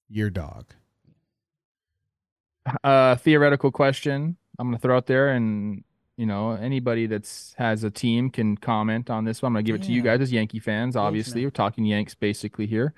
[0.09, 0.73] Your dog.
[2.83, 5.83] uh, theoretical question I'm going to throw out there, and
[6.17, 9.49] you know anybody that's has a team can comment on this one.
[9.49, 10.95] I'm going to give it to you guys as Yankee fans.
[10.95, 11.47] Obviously, man.
[11.47, 12.93] we're talking Yanks basically here.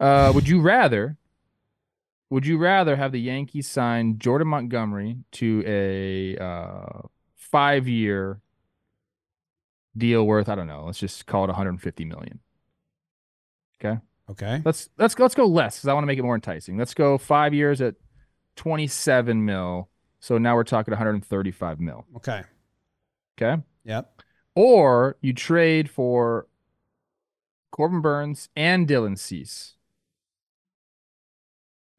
[0.00, 1.16] Uh, would you rather?
[2.28, 7.02] Would you rather have the Yankees sign Jordan Montgomery to a uh,
[7.36, 8.40] five-year
[9.96, 12.40] deal worth I don't know, let's just call it 150 million.
[13.80, 14.00] Okay.
[14.28, 14.62] Okay.
[14.64, 16.76] Let's let's let's go less because I want to make it more enticing.
[16.76, 17.94] Let's go five years at
[18.56, 19.88] 27 mil.
[20.26, 22.04] So now we're talking 135 mil.
[22.16, 22.42] Okay.
[23.40, 23.62] Okay.
[23.84, 24.22] Yep.
[24.56, 26.48] Or you trade for
[27.70, 29.74] Corbin Burnes and Dylan Cease.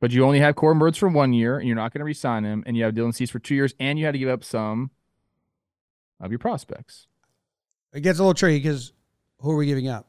[0.02, 2.44] But you only have Corbin Burnes for one year, and you're not going to re-sign
[2.44, 4.44] him, and you have Dylan Cease for two years, and you had to give up
[4.44, 4.92] some
[6.20, 7.08] of your prospects.
[7.94, 8.92] It gets a little tricky because
[9.40, 10.06] who are we giving up?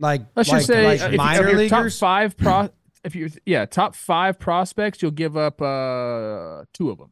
[0.00, 2.70] Like, Let's like, just say like uh, minor if your top five pro,
[3.04, 7.10] if you yeah top five prospects, you'll give up uh two of them.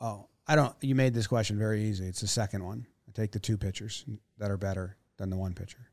[0.00, 0.74] Oh, I don't.
[0.80, 2.06] You made this question very easy.
[2.06, 2.86] It's the second one.
[3.08, 4.04] I take the two pitchers
[4.38, 5.90] that are better than the one pitcher.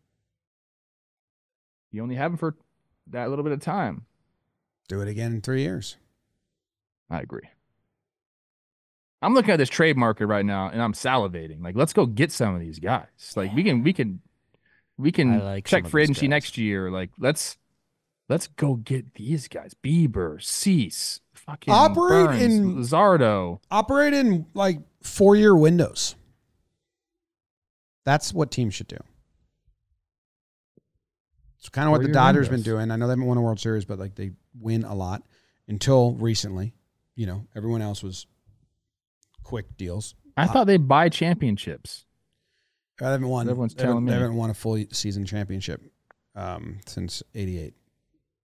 [1.91, 2.55] You only have them for
[3.07, 4.05] that little bit of time.
[4.87, 5.97] Do it again in three years.
[7.09, 7.49] I agree.
[9.21, 11.63] I'm looking at this trade market right now, and I'm salivating.
[11.63, 13.07] Like, let's go get some of these guys.
[13.35, 14.21] Like, we can, we can,
[14.97, 16.29] we can like check of free agency guys.
[16.29, 16.91] next year.
[16.91, 17.57] Like, let's,
[18.29, 23.59] let's go get these guys: Bieber, Cease, fucking Operate Burnes, in- Luzardo.
[23.71, 26.15] Operate in like four year windows.
[28.05, 28.97] That's what teams should do.
[31.59, 32.91] It's kind of what the Dodgers been doing.
[32.91, 35.23] I know they haven't won a World Series, but like they win a lot
[35.67, 36.73] until recently.
[37.15, 38.27] You know, everyone else was
[39.43, 40.13] quick deals.
[40.37, 42.05] I Uh, thought they buy championships.
[43.01, 43.49] I haven't won.
[43.49, 44.19] Everyone's telling they me.
[44.21, 45.81] haven't won a full season championship
[46.35, 47.73] um, since '88.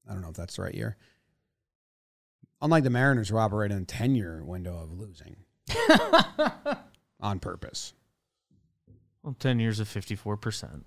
[0.07, 0.97] I don't know if that's the right year.
[2.61, 5.37] Unlike the Mariners, who operate in a 10 year window of losing
[7.19, 7.93] on purpose.
[9.21, 10.83] Well, 10 years of 54%.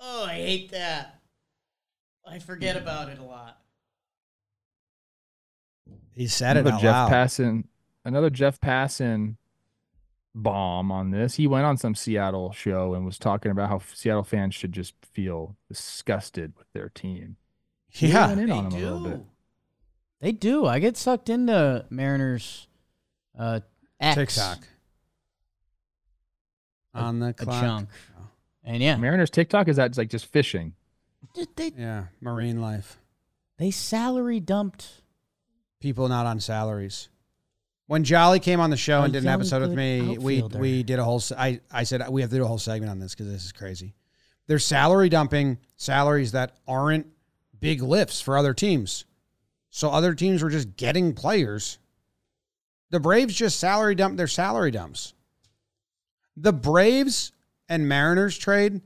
[0.00, 1.20] Oh, I hate that.
[2.26, 3.58] I forget about it a lot.
[6.14, 7.10] He said it another out Jeff loud.
[7.10, 7.64] Passan,
[8.04, 9.36] another Jeff Passan
[10.34, 11.34] bomb on this.
[11.36, 14.94] He went on some Seattle show and was talking about how Seattle fans should just
[15.04, 17.36] feel disgusted with their team.
[17.94, 18.32] He yeah.
[18.32, 19.18] in They on him a little bit.
[19.18, 19.26] do.
[20.20, 20.66] They do.
[20.66, 22.66] I get sucked into Mariners
[23.38, 23.60] uh
[24.00, 24.58] X TikTok.
[26.94, 27.60] On the a clock.
[27.62, 27.88] chunk.
[28.64, 30.74] And yeah, Mariners TikTok is that like just fishing.
[31.34, 32.06] Did they Yeah.
[32.20, 32.98] Marine life.
[33.58, 35.02] they salary dumped
[35.80, 37.08] People not on salaries.
[37.88, 40.58] When Jolly came on the show A and did an episode with me, we outfielder.
[40.60, 41.20] we did a whole.
[41.36, 43.52] I I said we have to do a whole segment on this because this is
[43.52, 43.94] crazy.
[44.46, 47.06] They're salary dumping salaries that aren't
[47.62, 49.06] big lifts for other teams.
[49.70, 51.78] So other teams were just getting players.
[52.90, 55.14] The Braves just salary dump their salary dumps.
[56.36, 57.30] The Braves
[57.68, 58.82] and Mariners trade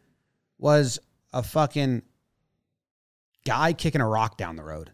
[0.58, 0.98] was
[1.32, 2.02] a fucking
[3.46, 4.92] guy kicking a rock down the road.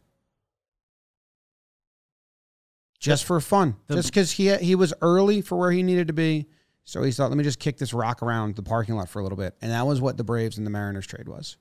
[3.01, 3.75] Just for fun.
[3.89, 6.47] The- just because he he was early for where he needed to be.
[6.85, 9.23] So he thought, let me just kick this rock around the parking lot for a
[9.23, 9.57] little bit.
[9.61, 11.57] And that was what the Braves and the Mariners trade was.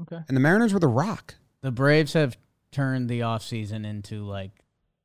[0.00, 0.18] Okay.
[0.28, 1.34] And the Mariners were the rock.
[1.60, 2.36] The Braves have
[2.72, 4.50] turned the offseason into like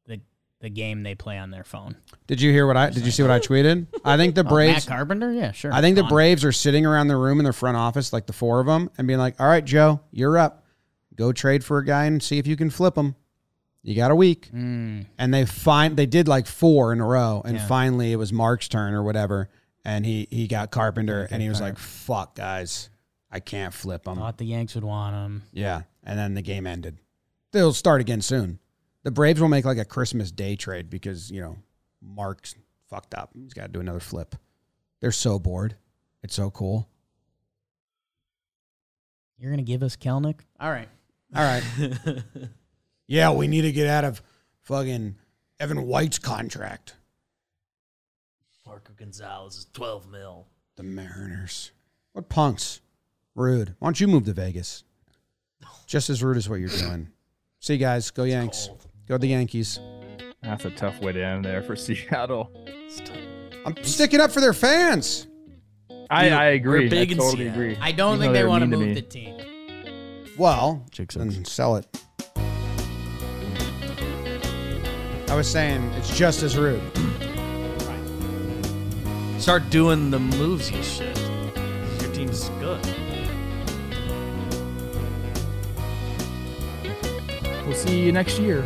[0.06, 0.22] the
[0.62, 1.98] the game they play on their phone.
[2.26, 3.88] Did you hear what I did you see what I tweeted?
[4.06, 5.74] I think the Oh, Braves Matt Carpenter, yeah, sure.
[5.74, 6.10] I think the Gone.
[6.12, 8.90] Braves are sitting around the room in their front office, like the four of them,
[8.98, 10.64] and being like, "All right, Joe, you're up.
[11.16, 13.16] Go trade for a guy and see if you can flip him.
[13.84, 17.42] You got a week." Mm, And they find they did like four in a row,
[17.46, 17.68] and Yeah.
[17.68, 19.50] finally it was Mark's turn or whatever,
[19.86, 21.72] and he he got Carpenter, Okay, and he was Carp.
[21.74, 22.90] like, "Fuck, guys,
[23.32, 24.18] I can't flip them.
[24.18, 25.44] thought the Yanks would want him.
[25.52, 26.98] Yeah, and then the game ended.
[27.52, 28.60] They'll start again soon.
[29.04, 31.58] The Braves will make like a Christmas Day trade because you know
[32.02, 32.56] Mark's
[32.90, 33.32] fucked up.
[33.34, 34.36] He's got to do another flip.
[35.02, 35.76] They're so bored.
[36.24, 36.90] It's so cool.
[39.38, 40.40] You're gonna give us Kelenic?
[40.60, 40.90] All right.
[41.36, 41.64] All right.
[43.08, 44.22] yeah, we need to get out of
[44.64, 45.16] fucking
[45.60, 46.96] Evan White's contract.
[48.66, 50.48] Marco Gonzalez is 12 mil.
[50.76, 51.72] The Mariners.
[52.14, 52.82] What punks?
[53.38, 53.76] Rude.
[53.78, 54.84] Why don't you move to Vegas?
[55.86, 57.10] Just as rude as what you're doing.
[57.60, 58.10] See you guys.
[58.10, 58.66] Go Yanks.
[58.68, 58.86] Cold.
[59.08, 59.80] Go the Yankees.
[60.42, 62.52] That's a tough way to end there for Seattle.
[63.64, 65.28] I'm sticking up for their fans.
[66.10, 66.86] I, I agree.
[66.86, 67.62] we're big I in totally Seattle.
[67.62, 67.78] agree.
[67.80, 69.36] I don't Even think they want to move the team.
[70.36, 71.86] Well, Jake then sell it.
[75.30, 76.82] I was saying it's just as rude.
[79.40, 81.16] Start doing the moves you should.
[82.02, 82.84] Your team's good.
[87.68, 88.66] We'll see you next year.